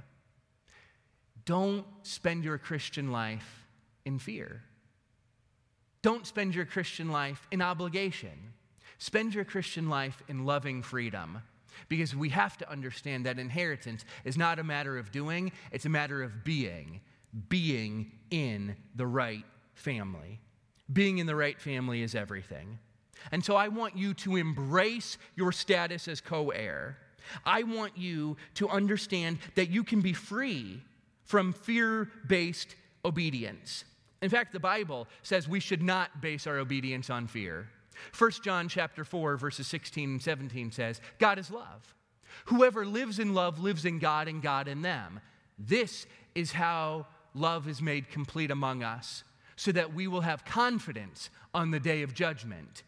Don't 1.44 1.86
spend 2.04 2.46
your 2.46 2.58
Christian 2.58 3.12
life 3.12 3.66
in 4.06 4.18
fear. 4.18 4.64
Don't 6.02 6.26
spend 6.26 6.56
your 6.56 6.66
Christian 6.66 7.12
life 7.12 7.46
in 7.52 7.62
obligation. 7.62 8.54
Spend 8.98 9.36
your 9.36 9.44
Christian 9.44 9.90
life 9.90 10.24
in 10.30 10.46
loving 10.46 10.82
freedom. 10.84 11.42
Because 11.90 12.16
we 12.16 12.30
have 12.30 12.58
to 12.58 12.72
understand 12.72 13.26
that 13.26 13.40
inheritance 13.40 14.06
is 14.24 14.38
not 14.38 14.60
a 14.60 14.64
matter 14.64 14.98
of 14.98 15.12
doing, 15.12 15.52
it's 15.72 15.86
a 15.86 15.90
matter 15.90 16.24
of 16.24 16.44
being, 16.44 17.02
being 17.50 18.12
in 18.32 18.76
the 18.96 19.08
right 19.08 19.46
family. 19.74 20.40
Being 20.92 21.18
in 21.18 21.28
the 21.28 21.36
right 21.36 21.60
family 21.60 22.02
is 22.02 22.16
everything. 22.16 22.80
And 23.32 23.44
so 23.44 23.56
I 23.56 23.70
want 23.70 23.98
you 23.98 24.14
to 24.16 24.36
embrace 24.36 25.18
your 25.36 25.52
status 25.52 26.08
as 26.08 26.22
co 26.22 26.50
heir. 26.50 26.98
I 27.46 27.64
want 27.64 27.98
you 27.98 28.38
to 28.56 28.68
understand 28.70 29.40
that 29.56 29.70
you 29.70 29.84
can 29.84 30.02
be 30.02 30.14
free 30.14 30.82
from 31.24 31.54
fear 31.54 32.12
based 32.28 32.76
obedience. 33.06 33.86
In 34.22 34.30
fact, 34.30 34.54
the 34.54 34.60
Bible 34.60 35.08
says 35.22 35.48
we 35.48 35.60
should 35.60 35.82
not 35.82 36.22
base 36.22 36.48
our 36.48 36.58
obedience 36.58 37.10
on 37.10 37.28
fear. 37.28 37.68
1 38.18 38.32
John 38.44 38.68
chapter 38.68 39.04
4 39.04 39.38
verses 39.38 39.68
16 39.68 40.10
and 40.10 40.22
17 40.22 40.72
says, 40.72 41.02
God 41.20 41.40
is 41.40 41.52
love. 41.52 41.96
Whoever 42.46 42.86
lives 42.86 43.20
in 43.20 43.34
love 43.34 43.60
lives 43.60 43.86
in 43.86 44.00
God 44.00 44.28
and 44.28 44.42
God 44.42 44.68
in 44.68 44.82
them. 44.82 45.20
This 45.58 46.06
is 46.36 46.52
how 46.52 47.08
love 47.34 47.68
is 47.68 47.82
made 47.82 48.10
complete 48.10 48.52
among 48.52 48.84
us, 48.84 49.24
so 49.56 49.72
that 49.72 49.94
we 49.94 50.08
will 50.08 50.22
have 50.22 50.46
confidence 50.46 51.30
on 51.54 51.72
the 51.72 51.80
day 51.80 52.02
of 52.02 52.14
judgment. 52.14 52.84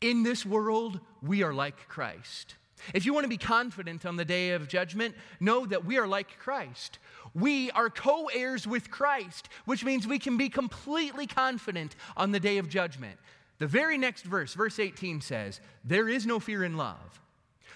In 0.00 0.22
this 0.22 0.44
world, 0.44 1.00
we 1.22 1.42
are 1.42 1.54
like 1.54 1.88
Christ. 1.88 2.56
If 2.94 3.06
you 3.06 3.14
want 3.14 3.24
to 3.24 3.28
be 3.28 3.38
confident 3.38 4.04
on 4.04 4.16
the 4.16 4.24
day 4.24 4.50
of 4.50 4.68
judgment, 4.68 5.14
know 5.38 5.64
that 5.66 5.84
we 5.84 5.98
are 5.98 6.06
like 6.06 6.38
Christ. 6.38 6.98
We 7.34 7.70
are 7.70 7.88
co 7.88 8.26
heirs 8.26 8.66
with 8.66 8.90
Christ, 8.90 9.48
which 9.64 9.84
means 9.84 10.06
we 10.06 10.18
can 10.18 10.36
be 10.36 10.48
completely 10.48 11.26
confident 11.26 11.94
on 12.16 12.32
the 12.32 12.40
day 12.40 12.58
of 12.58 12.68
judgment. 12.68 13.18
The 13.62 13.68
very 13.68 13.96
next 13.96 14.24
verse, 14.24 14.54
verse 14.54 14.80
18 14.80 15.20
says, 15.20 15.60
There 15.84 16.08
is 16.08 16.26
no 16.26 16.40
fear 16.40 16.64
in 16.64 16.76
love, 16.76 17.20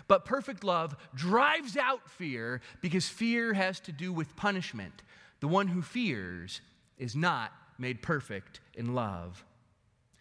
but 0.09 0.25
perfect 0.25 0.65
love 0.65 0.97
drives 1.15 1.77
out 1.77 2.11
fear 2.11 2.61
because 2.81 3.09
fear 3.09 3.55
has 3.55 3.79
to 3.83 3.93
do 3.93 4.13
with 4.13 4.35
punishment. 4.35 5.03
The 5.39 5.47
one 5.47 5.69
who 5.69 5.83
fears 5.83 6.61
is 6.99 7.15
not 7.15 7.53
made 7.79 8.03
perfect 8.03 8.59
in 8.75 8.97
love. 8.97 9.45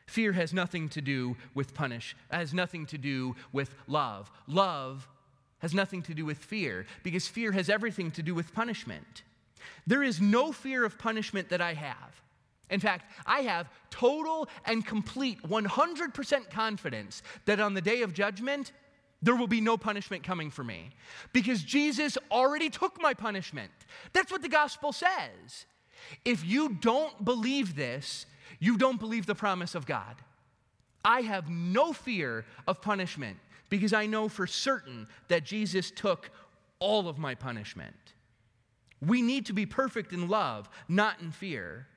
Fear 0.06 0.34
has 0.34 0.54
nothing 0.54 0.88
to 0.90 1.02
do 1.02 1.36
with 1.56 1.74
punish, 1.74 2.16
has 2.30 2.54
nothing 2.54 2.86
to 2.86 3.00
do 3.00 3.36
with 3.52 3.74
love. 3.88 4.32
Love 4.46 5.08
has 5.62 5.74
nothing 5.74 6.04
to 6.04 6.14
do 6.14 6.26
with 6.26 6.38
fear 6.38 6.86
because 7.02 7.28
fear 7.28 7.52
has 7.54 7.72
everything 7.72 8.12
to 8.12 8.22
do 8.22 8.36
with 8.36 8.54
punishment. 8.54 9.24
There 9.88 10.04
is 10.04 10.22
no 10.22 10.52
fear 10.52 10.86
of 10.86 11.00
punishment 11.00 11.50
that 11.50 11.60
I 11.60 11.74
have. 11.74 12.22
In 12.70 12.80
fact, 12.80 13.12
I 13.26 13.42
have 13.42 13.70
total 13.90 14.50
and 14.66 14.86
complete 14.86 15.42
100% 15.44 16.50
confidence 16.50 17.22
that 17.46 17.60
on 17.60 17.74
the 17.74 17.82
day 17.82 18.02
of 18.02 18.14
judgment, 18.14 18.72
there 19.22 19.36
will 19.36 19.48
be 19.48 19.62
no 19.62 19.78
punishment 19.78 20.24
coming 20.24 20.52
for 20.52 20.64
me 20.64 20.92
because 21.34 21.64
Jesus 21.64 22.18
already 22.32 22.70
took 22.70 23.02
my 23.02 23.14
punishment. 23.14 23.72
That's 24.14 24.32
what 24.32 24.42
the 24.42 24.50
gospel 24.50 24.92
says. 24.92 25.66
If 26.24 26.46
you 26.46 26.70
don't 26.70 27.24
believe 27.24 27.76
this, 27.76 28.26
you 28.60 28.78
don't 28.78 29.00
believe 29.00 29.26
the 29.26 29.36
promise 29.36 29.76
of 29.76 29.86
God. 29.86 30.16
I 31.04 31.22
have 31.22 31.50
no 31.50 31.94
fear 31.94 32.46
of 32.68 32.82
punishment 32.82 33.38
because 33.70 33.94
I 33.94 34.06
know 34.06 34.28
for 34.28 34.48
certain 34.48 35.08
that 35.28 35.44
Jesus 35.44 35.92
took 35.92 36.30
all 36.80 37.08
of 37.08 37.18
my 37.18 37.36
punishment. 37.36 38.14
We 39.02 39.22
need 39.22 39.46
to 39.48 39.54
be 39.54 39.66
perfect 39.66 40.14
in 40.14 40.28
love, 40.28 40.70
not 40.88 41.22
in 41.22 41.32
fear. 41.32 41.88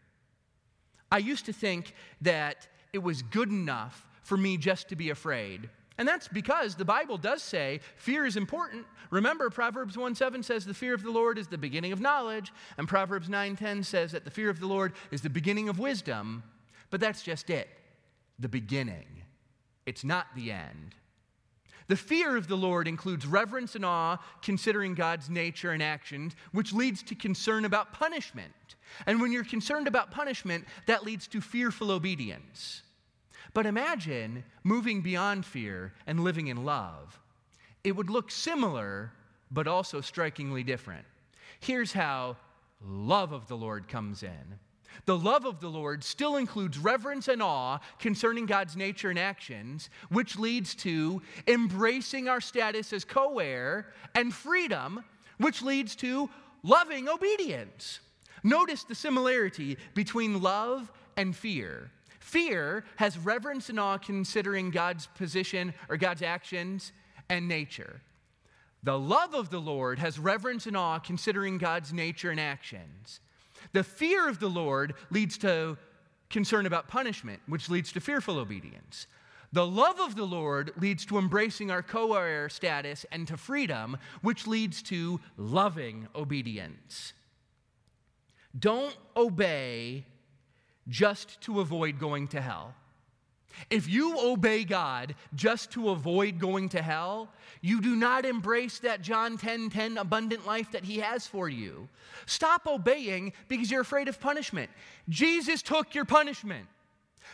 I 1.10 1.18
used 1.18 1.46
to 1.46 1.52
think 1.52 1.94
that 2.20 2.68
it 2.92 2.98
was 2.98 3.22
good 3.22 3.48
enough 3.48 4.06
for 4.22 4.36
me 4.36 4.56
just 4.56 4.88
to 4.88 4.96
be 4.96 5.10
afraid. 5.10 5.70
And 5.96 6.06
that's 6.06 6.28
because 6.28 6.76
the 6.76 6.84
Bible 6.84 7.18
does 7.18 7.42
say 7.42 7.80
fear 7.96 8.24
is 8.24 8.36
important. 8.36 8.86
Remember, 9.10 9.50
Proverbs 9.50 9.98
1 9.98 10.14
7 10.14 10.42
says 10.42 10.64
the 10.64 10.74
fear 10.74 10.94
of 10.94 11.02
the 11.02 11.10
Lord 11.10 11.38
is 11.38 11.48
the 11.48 11.58
beginning 11.58 11.92
of 11.92 12.00
knowledge, 12.00 12.52
and 12.76 12.86
Proverbs 12.86 13.28
9 13.28 13.56
10 13.56 13.82
says 13.82 14.12
that 14.12 14.24
the 14.24 14.30
fear 14.30 14.48
of 14.48 14.60
the 14.60 14.66
Lord 14.66 14.92
is 15.10 15.22
the 15.22 15.30
beginning 15.30 15.68
of 15.68 15.78
wisdom. 15.78 16.44
But 16.90 17.00
that's 17.00 17.22
just 17.22 17.50
it 17.50 17.68
the 18.38 18.48
beginning. 18.48 19.22
It's 19.86 20.04
not 20.04 20.26
the 20.36 20.52
end. 20.52 20.94
The 21.88 21.96
fear 21.96 22.36
of 22.36 22.48
the 22.48 22.56
Lord 22.56 22.86
includes 22.86 23.26
reverence 23.26 23.74
and 23.74 23.84
awe, 23.84 24.18
considering 24.42 24.94
God's 24.94 25.30
nature 25.30 25.72
and 25.72 25.82
actions, 25.82 26.34
which 26.52 26.72
leads 26.72 27.02
to 27.04 27.14
concern 27.14 27.64
about 27.64 27.94
punishment. 27.94 28.52
And 29.06 29.20
when 29.20 29.32
you're 29.32 29.44
concerned 29.44 29.88
about 29.88 30.10
punishment, 30.10 30.66
that 30.86 31.04
leads 31.04 31.26
to 31.28 31.40
fearful 31.40 31.90
obedience. 31.90 32.82
But 33.54 33.64
imagine 33.66 34.44
moving 34.64 35.00
beyond 35.00 35.46
fear 35.46 35.94
and 36.06 36.20
living 36.20 36.48
in 36.48 36.64
love. 36.64 37.18
It 37.84 37.96
would 37.96 38.10
look 38.10 38.30
similar, 38.30 39.12
but 39.50 39.66
also 39.66 40.02
strikingly 40.02 40.62
different. 40.62 41.06
Here's 41.60 41.92
how 41.92 42.36
love 42.84 43.32
of 43.32 43.48
the 43.48 43.56
Lord 43.56 43.88
comes 43.88 44.22
in. 44.22 44.58
The 45.04 45.18
love 45.18 45.44
of 45.44 45.60
the 45.60 45.68
Lord 45.68 46.04
still 46.04 46.36
includes 46.36 46.78
reverence 46.78 47.28
and 47.28 47.42
awe 47.42 47.78
concerning 47.98 48.46
God's 48.46 48.76
nature 48.76 49.10
and 49.10 49.18
actions, 49.18 49.90
which 50.10 50.38
leads 50.38 50.74
to 50.76 51.22
embracing 51.46 52.28
our 52.28 52.40
status 52.40 52.92
as 52.92 53.04
co 53.04 53.38
heir, 53.38 53.92
and 54.14 54.32
freedom, 54.32 55.04
which 55.38 55.62
leads 55.62 55.96
to 55.96 56.28
loving 56.62 57.08
obedience. 57.08 58.00
Notice 58.42 58.84
the 58.84 58.94
similarity 58.94 59.76
between 59.94 60.40
love 60.40 60.92
and 61.16 61.34
fear. 61.34 61.90
Fear 62.20 62.84
has 62.96 63.18
reverence 63.18 63.68
and 63.70 63.80
awe 63.80 63.98
considering 63.98 64.70
God's 64.70 65.06
position 65.06 65.72
or 65.88 65.96
God's 65.96 66.22
actions 66.22 66.92
and 67.28 67.48
nature. 67.48 68.00
The 68.82 68.98
love 68.98 69.34
of 69.34 69.50
the 69.50 69.60
Lord 69.60 69.98
has 69.98 70.18
reverence 70.18 70.66
and 70.66 70.76
awe 70.76 70.98
considering 70.98 71.58
God's 71.58 71.92
nature 71.92 72.30
and 72.30 72.38
actions. 72.38 73.20
The 73.72 73.84
fear 73.84 74.28
of 74.28 74.38
the 74.40 74.48
Lord 74.48 74.94
leads 75.10 75.38
to 75.38 75.76
concern 76.30 76.66
about 76.66 76.88
punishment, 76.88 77.40
which 77.46 77.70
leads 77.70 77.92
to 77.92 78.00
fearful 78.00 78.38
obedience. 78.38 79.06
The 79.52 79.66
love 79.66 79.98
of 79.98 80.14
the 80.14 80.26
Lord 80.26 80.72
leads 80.76 81.06
to 81.06 81.18
embracing 81.18 81.70
our 81.70 81.82
co 81.82 82.12
heir 82.14 82.48
status 82.48 83.06
and 83.10 83.26
to 83.28 83.36
freedom, 83.36 83.96
which 84.20 84.46
leads 84.46 84.82
to 84.84 85.20
loving 85.36 86.06
obedience. 86.14 87.14
Don't 88.58 88.96
obey 89.16 90.04
just 90.88 91.40
to 91.42 91.60
avoid 91.60 91.98
going 91.98 92.28
to 92.28 92.40
hell. 92.40 92.74
If 93.70 93.88
you 93.88 94.18
obey 94.18 94.64
God 94.64 95.14
just 95.34 95.72
to 95.72 95.90
avoid 95.90 96.38
going 96.38 96.68
to 96.70 96.82
hell, 96.82 97.28
you 97.60 97.80
do 97.80 97.96
not 97.96 98.24
embrace 98.24 98.78
that 98.80 99.02
John 99.02 99.36
10 99.36 99.70
10 99.70 99.98
abundant 99.98 100.46
life 100.46 100.72
that 100.72 100.84
He 100.84 100.98
has 100.98 101.26
for 101.26 101.48
you. 101.48 101.88
Stop 102.26 102.66
obeying 102.66 103.32
because 103.48 103.70
you're 103.70 103.80
afraid 103.80 104.08
of 104.08 104.20
punishment. 104.20 104.70
Jesus 105.08 105.62
took 105.62 105.94
your 105.94 106.04
punishment. 106.04 106.66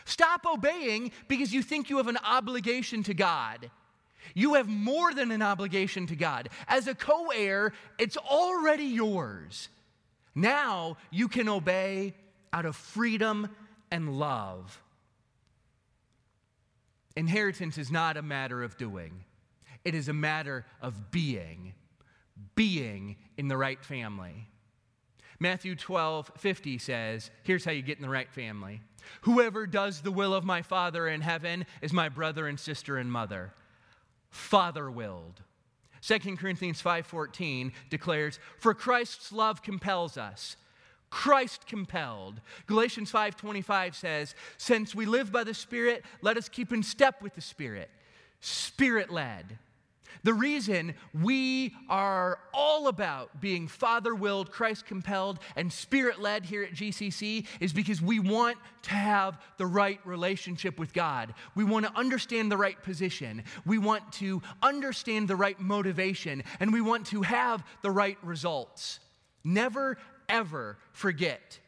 Stop 0.05 0.45
obeying 0.45 1.11
because 1.27 1.53
you 1.53 1.61
think 1.61 1.89
you 1.89 1.97
have 1.97 2.07
an 2.07 2.19
obligation 2.23 3.03
to 3.03 3.13
God. 3.13 3.69
You 4.33 4.55
have 4.55 4.67
more 4.67 5.13
than 5.13 5.31
an 5.31 5.41
obligation 5.41 6.07
to 6.07 6.15
God. 6.15 6.49
As 6.67 6.87
a 6.87 6.95
co 6.95 7.27
heir, 7.29 7.73
it's 7.97 8.17
already 8.17 8.85
yours. 8.85 9.69
Now 10.33 10.97
you 11.11 11.27
can 11.27 11.47
obey 11.47 12.13
out 12.51 12.65
of 12.65 12.75
freedom 12.75 13.49
and 13.91 14.19
love. 14.19 14.81
Inheritance 17.15 17.77
is 17.77 17.91
not 17.91 18.17
a 18.17 18.21
matter 18.21 18.63
of 18.63 18.77
doing, 18.77 19.23
it 19.83 19.95
is 19.95 20.09
a 20.09 20.13
matter 20.13 20.65
of 20.81 21.11
being, 21.11 21.73
being 22.55 23.15
in 23.37 23.47
the 23.47 23.57
right 23.57 23.83
family. 23.83 24.49
Matthew 25.39 25.75
12, 25.75 26.31
50 26.37 26.77
says, 26.77 27.29
Here's 27.43 27.65
how 27.65 27.71
you 27.71 27.81
get 27.81 27.97
in 27.97 28.03
the 28.03 28.09
right 28.09 28.31
family. 28.31 28.81
Whoever 29.21 29.67
does 29.67 30.01
the 30.01 30.11
will 30.11 30.33
of 30.33 30.45
my 30.45 30.61
Father 30.61 31.07
in 31.07 31.21
heaven 31.21 31.65
is 31.81 31.91
my 31.91 32.09
brother 32.09 32.47
and 32.47 32.59
sister 32.59 32.97
and 32.97 33.11
mother. 33.11 33.53
Father 34.29 34.89
willed. 34.89 35.41
2 36.01 36.37
Corinthians 36.37 36.81
5:14 36.81 37.73
declares, 37.89 38.39
"For 38.59 38.73
Christ's 38.73 39.31
love 39.31 39.61
compels 39.61 40.17
us." 40.17 40.55
Christ 41.15 41.65
compelled. 41.65 42.41
Galatians 42.67 43.09
5:25 43.09 43.95
says, 43.95 44.35
"Since 44.57 44.93
we 44.93 45.05
live 45.05 45.31
by 45.31 45.45
the 45.45 45.53
Spirit, 45.53 46.03
let 46.21 46.35
us 46.35 46.49
keep 46.49 46.73
in 46.73 46.83
step 46.83 47.21
with 47.21 47.35
the 47.35 47.41
Spirit." 47.41 47.89
Spirit 48.41 49.09
led. 49.09 49.57
The 50.23 50.33
reason 50.33 50.93
we 51.13 51.73
are 51.87 52.39
all 52.53 52.89
about 52.89 53.39
being 53.39 53.69
father 53.69 54.13
willed, 54.13 54.51
Christ 54.51 54.87
compelled, 54.87 55.39
and 55.55 55.71
spirit 55.71 56.19
led 56.19 56.43
here 56.43 56.63
at 56.63 56.73
GCC 56.73 57.47
is 57.61 57.71
because 57.71 58.01
we 58.01 58.19
want 58.19 58.57
to 58.81 58.93
have 58.93 59.41
the 59.55 59.65
right 59.65 60.01
relationship 60.05 60.77
with 60.77 60.91
God. 60.91 61.33
We 61.55 61.63
want 61.63 61.85
to 61.85 61.97
understand 61.97 62.51
the 62.51 62.57
right 62.57 62.81
position. 62.83 63.45
We 63.65 63.77
want 63.77 64.11
to 64.13 64.41
understand 64.61 65.29
the 65.29 65.37
right 65.37 65.59
motivation, 65.61 66.43
and 66.59 66.73
we 66.73 66.81
want 66.81 67.07
to 67.07 67.21
have 67.21 67.63
the 67.83 67.91
right 67.91 68.17
results. 68.21 68.99
Never, 69.45 69.97
ever 70.29 70.77
forget 70.91 71.59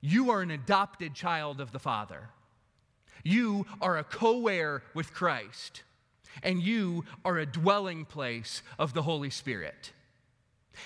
you 0.00 0.30
are 0.30 0.42
an 0.42 0.50
adopted 0.50 1.14
child 1.14 1.60
of 1.60 1.72
the 1.72 1.78
Father. 1.78 2.28
You 3.24 3.66
are 3.80 3.98
a 3.98 4.04
co 4.04 4.46
heir 4.46 4.82
with 4.94 5.12
Christ 5.12 5.82
and 6.42 6.62
you 6.62 7.04
are 7.24 7.38
a 7.38 7.46
dwelling 7.46 8.04
place 8.04 8.62
of 8.78 8.94
the 8.94 9.02
Holy 9.02 9.30
Spirit. 9.30 9.92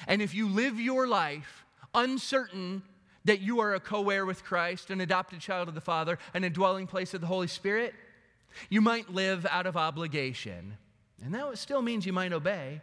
And 0.06 0.22
if 0.22 0.34
you 0.34 0.48
live 0.48 0.80
your 0.80 1.06
life 1.06 1.64
uncertain 1.94 2.82
that 3.24 3.40
you 3.40 3.60
are 3.60 3.74
a 3.74 3.80
co 3.80 4.08
heir 4.08 4.24
with 4.24 4.44
Christ, 4.44 4.90
an 4.90 5.00
adopted 5.00 5.40
child 5.40 5.68
of 5.68 5.74
the 5.74 5.80
Father, 5.80 6.18
and 6.32 6.44
a 6.44 6.50
dwelling 6.50 6.86
place 6.86 7.12
of 7.12 7.20
the 7.20 7.26
Holy 7.26 7.48
Spirit, 7.48 7.94
you 8.68 8.80
might 8.80 9.12
live 9.12 9.44
out 9.46 9.66
of 9.66 9.76
obligation. 9.76 10.76
And 11.22 11.34
that 11.34 11.58
still 11.58 11.82
means 11.82 12.06
you 12.06 12.12
might 12.12 12.32
obey. 12.32 12.80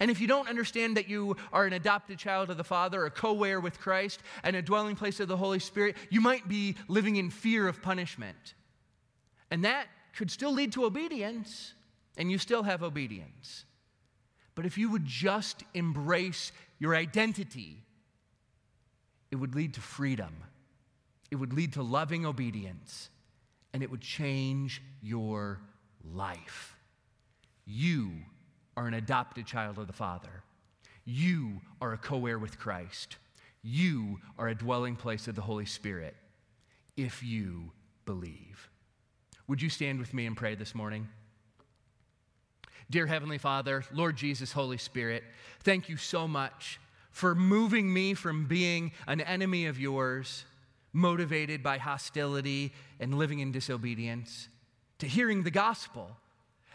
And 0.00 0.10
if 0.10 0.20
you 0.20 0.26
don't 0.26 0.48
understand 0.48 0.96
that 0.96 1.08
you 1.08 1.36
are 1.52 1.66
an 1.66 1.72
adopted 1.72 2.18
child 2.18 2.50
of 2.50 2.56
the 2.56 2.64
Father, 2.64 3.04
a 3.04 3.10
co 3.10 3.42
heir 3.44 3.60
with 3.60 3.80
Christ, 3.80 4.20
and 4.42 4.56
a 4.56 4.62
dwelling 4.62 4.96
place 4.96 5.20
of 5.20 5.28
the 5.28 5.36
Holy 5.36 5.58
Spirit, 5.58 5.96
you 6.10 6.20
might 6.20 6.48
be 6.48 6.76
living 6.88 7.16
in 7.16 7.30
fear 7.30 7.68
of 7.68 7.82
punishment. 7.82 8.54
And 9.50 9.64
that 9.64 9.86
could 10.16 10.30
still 10.30 10.52
lead 10.52 10.72
to 10.72 10.84
obedience, 10.84 11.74
and 12.16 12.30
you 12.30 12.38
still 12.38 12.62
have 12.62 12.82
obedience. 12.82 13.64
But 14.54 14.66
if 14.66 14.78
you 14.78 14.90
would 14.90 15.04
just 15.04 15.62
embrace 15.74 16.50
your 16.78 16.96
identity, 16.96 17.84
it 19.30 19.36
would 19.36 19.54
lead 19.54 19.74
to 19.74 19.80
freedom. 19.80 20.34
It 21.30 21.36
would 21.36 21.52
lead 21.52 21.74
to 21.74 21.82
loving 21.82 22.24
obedience, 22.24 23.10
and 23.72 23.82
it 23.82 23.90
would 23.90 24.00
change 24.00 24.82
your 25.02 25.60
life. 26.14 26.76
You 27.66 28.12
are 28.76 28.86
an 28.86 28.94
adopted 28.94 29.46
child 29.46 29.78
of 29.78 29.86
the 29.86 29.92
Father. 29.92 30.42
You 31.04 31.60
are 31.80 31.92
a 31.92 31.98
co 31.98 32.26
heir 32.26 32.38
with 32.38 32.58
Christ. 32.58 33.16
You 33.62 34.20
are 34.38 34.48
a 34.48 34.54
dwelling 34.54 34.96
place 34.96 35.28
of 35.28 35.34
the 35.34 35.42
Holy 35.42 35.66
Spirit 35.66 36.14
if 36.96 37.22
you 37.22 37.72
believe. 38.04 38.68
Would 39.48 39.62
you 39.62 39.68
stand 39.70 39.98
with 39.98 40.12
me 40.14 40.26
and 40.26 40.36
pray 40.36 40.54
this 40.54 40.74
morning? 40.74 41.08
Dear 42.90 43.06
Heavenly 43.06 43.38
Father, 43.38 43.84
Lord 43.92 44.16
Jesus, 44.16 44.52
Holy 44.52 44.78
Spirit, 44.78 45.24
thank 45.60 45.88
you 45.88 45.96
so 45.96 46.28
much 46.28 46.78
for 47.10 47.34
moving 47.34 47.92
me 47.92 48.14
from 48.14 48.46
being 48.46 48.92
an 49.06 49.20
enemy 49.20 49.66
of 49.66 49.80
yours, 49.80 50.44
motivated 50.92 51.62
by 51.62 51.78
hostility 51.78 52.72
and 53.00 53.18
living 53.18 53.40
in 53.40 53.50
disobedience, 53.50 54.48
to 54.98 55.06
hearing 55.06 55.42
the 55.42 55.50
gospel. 55.50 56.16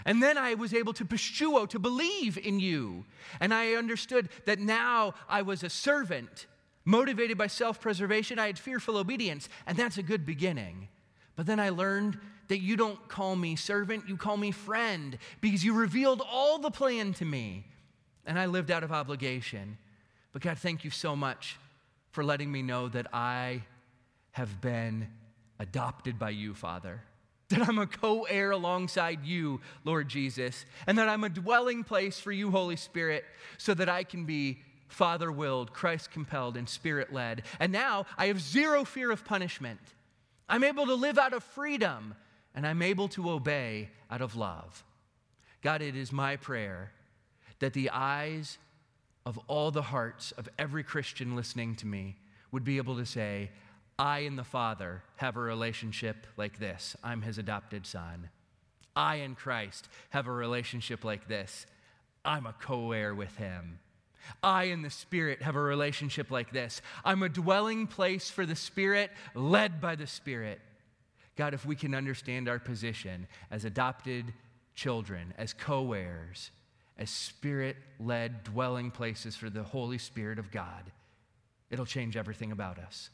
And 0.06 0.22
then 0.22 0.38
I 0.38 0.56
was 0.56 0.74
able 0.74 0.94
to 0.94 1.06
pisteuo, 1.06 1.62
oh, 1.62 1.66
to 1.68 1.80
believe 1.80 2.38
in 2.38 2.60
you. 2.60 3.06
And 3.40 3.54
I 3.54 3.74
understood 3.74 4.30
that 4.46 4.60
now 4.60 5.14
I 5.30 5.42
was 5.42 5.64
a 5.64 5.70
servant, 5.70 6.48
motivated 6.86 7.38
by 7.38 7.48
self 7.48 7.80
preservation. 7.80 8.40
I 8.40 8.48
had 8.48 8.60
fearful 8.60 8.98
obedience, 8.98 9.50
and 9.68 9.78
that's 9.78 9.98
a 9.98 10.04
good 10.04 10.26
beginning. 10.26 10.88
But 11.36 11.46
then 11.46 11.60
I 11.60 11.70
learned 11.70 12.20
that 12.48 12.60
you 12.60 12.76
don't 12.76 13.08
call 13.08 13.36
me 13.36 13.56
servant, 13.56 14.10
you 14.10 14.18
call 14.18 14.38
me 14.38 14.52
friend, 14.52 15.18
because 15.40 15.64
you 15.64 15.74
revealed 15.74 16.22
all 16.30 16.60
the 16.60 16.72
plan 16.72 17.14
to 17.14 17.26
me. 17.26 17.66
And 18.26 18.38
I 18.38 18.46
lived 18.46 18.72
out 18.72 18.84
of 18.84 18.92
obligation. 18.92 19.78
But 20.32 20.42
God, 20.42 20.58
thank 20.58 20.84
you 20.84 20.92
so 20.92 21.16
much 21.16 21.58
for 22.12 22.24
letting 22.24 22.52
me 22.52 22.62
know 22.62 22.90
that 22.90 23.08
I 23.14 23.64
have 24.32 24.62
been 24.62 25.08
adopted 25.60 26.20
by 26.20 26.32
you, 26.32 26.54
Father. 26.54 27.02
That 27.52 27.68
I'm 27.68 27.80
a 27.80 27.88
co 27.88 28.24
heir 28.24 28.52
alongside 28.52 29.26
you, 29.26 29.60
Lord 29.84 30.08
Jesus, 30.08 30.66
and 30.88 30.98
that 30.98 31.10
I'm 31.10 31.24
a 31.24 31.30
dwelling 31.30 31.84
place 31.84 32.20
for 32.20 32.32
you, 32.32 32.50
Holy 32.50 32.78
Spirit, 32.78 33.26
so 33.58 33.74
that 33.74 33.90
I 33.90 34.04
can 34.04 34.26
be 34.26 34.62
Father 34.88 35.32
willed, 35.32 35.74
Christ 35.74 36.12
compelled, 36.12 36.58
and 36.58 36.68
Spirit 36.68 37.14
led. 37.14 37.44
And 37.60 37.72
now 37.72 38.06
I 38.18 38.28
have 38.28 38.42
zero 38.42 38.84
fear 38.84 39.12
of 39.12 39.26
punishment. 39.26 39.80
I'm 40.50 40.64
able 40.64 40.86
to 40.86 40.96
live 40.96 41.18
out 41.18 41.34
of 41.34 41.44
freedom 41.44 42.16
and 42.54 42.68
I'm 42.68 42.82
able 42.82 43.08
to 43.10 43.30
obey 43.30 43.90
out 44.10 44.22
of 44.22 44.36
love. 44.36 44.84
God, 45.62 45.82
it 45.82 45.96
is 45.96 46.12
my 46.12 46.36
prayer 46.36 46.92
that 47.60 47.74
the 47.74 47.90
eyes 47.92 48.58
of 49.26 49.40
all 49.48 49.72
the 49.72 49.82
hearts 49.82 50.32
of 50.34 50.50
every 50.60 50.84
Christian 50.84 51.36
listening 51.36 51.76
to 51.76 51.88
me 51.88 52.18
would 52.52 52.64
be 52.64 52.78
able 52.78 52.98
to 52.98 53.06
say, 53.06 53.52
I 54.02 54.22
and 54.22 54.36
the 54.36 54.44
Father 54.44 55.04
have 55.18 55.38
a 55.38 55.42
relationship 55.42 56.26
like 56.36 56.58
this. 56.58 56.96
I'm 57.04 57.22
his 57.22 57.38
adopted 57.38 57.86
son. 57.86 58.30
I 58.96 59.18
and 59.18 59.38
Christ 59.38 59.88
have 60.10 60.26
a 60.26 60.32
relationship 60.32 61.06
like 61.06 61.28
this. 61.28 61.68
I'm 62.26 62.48
a 62.48 62.56
co 62.60 62.94
heir 62.94 63.14
with 63.14 63.38
him. 63.38 63.78
I 64.42 64.66
and 64.66 64.84
the 64.84 64.90
Spirit 64.90 65.44
have 65.44 65.56
a 65.56 65.62
relationship 65.62 66.32
like 66.32 66.52
this. 66.52 66.82
I'm 67.06 67.22
a 67.22 67.30
dwelling 67.30 67.86
place 67.86 68.28
for 68.28 68.44
the 68.44 68.56
Spirit, 68.56 69.12
led 69.36 69.80
by 69.80 69.96
the 69.96 70.08
Spirit. 70.08 70.62
God, 71.36 71.54
if 71.54 71.64
we 71.64 71.76
can 71.76 71.94
understand 71.94 72.50
our 72.50 72.58
position 72.58 73.28
as 73.52 73.66
adopted 73.66 74.34
children, 74.74 75.32
as 75.38 75.54
co 75.54 75.94
heirs, 75.94 76.50
as 76.98 77.12
spirit 77.12 77.78
led 78.00 78.44
dwelling 78.44 78.90
places 78.90 79.36
for 79.36 79.52
the 79.52 79.62
Holy 79.62 80.00
Spirit 80.00 80.40
of 80.40 80.50
God, 80.50 80.92
it'll 81.70 81.86
change 81.86 82.18
everything 82.18 82.52
about 82.52 82.80
us. 82.80 83.12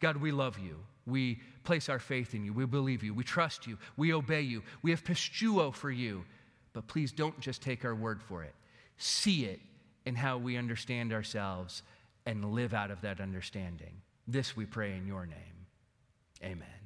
God, 0.00 0.16
we 0.16 0.32
love 0.32 0.58
you. 0.58 0.76
We 1.06 1.40
place 1.64 1.88
our 1.88 1.98
faith 1.98 2.34
in 2.34 2.44
you. 2.44 2.52
We 2.52 2.66
believe 2.66 3.02
you. 3.02 3.14
We 3.14 3.24
trust 3.24 3.66
you. 3.66 3.78
We 3.96 4.12
obey 4.12 4.42
you. 4.42 4.62
We 4.82 4.90
have 4.90 5.04
pisteuo 5.04 5.74
for 5.74 5.90
you. 5.90 6.24
But 6.72 6.86
please 6.86 7.12
don't 7.12 7.38
just 7.40 7.62
take 7.62 7.84
our 7.84 7.94
word 7.94 8.22
for 8.22 8.44
it. 8.44 8.54
See 8.96 9.44
it 9.44 9.60
in 10.06 10.14
how 10.14 10.38
we 10.38 10.56
understand 10.56 11.12
ourselves 11.12 11.82
and 12.26 12.52
live 12.52 12.74
out 12.74 12.90
of 12.90 13.00
that 13.00 13.20
understanding. 13.20 14.02
This 14.28 14.56
we 14.56 14.66
pray 14.66 14.96
in 14.96 15.06
your 15.06 15.26
name. 15.26 15.66
Amen. 16.42 16.79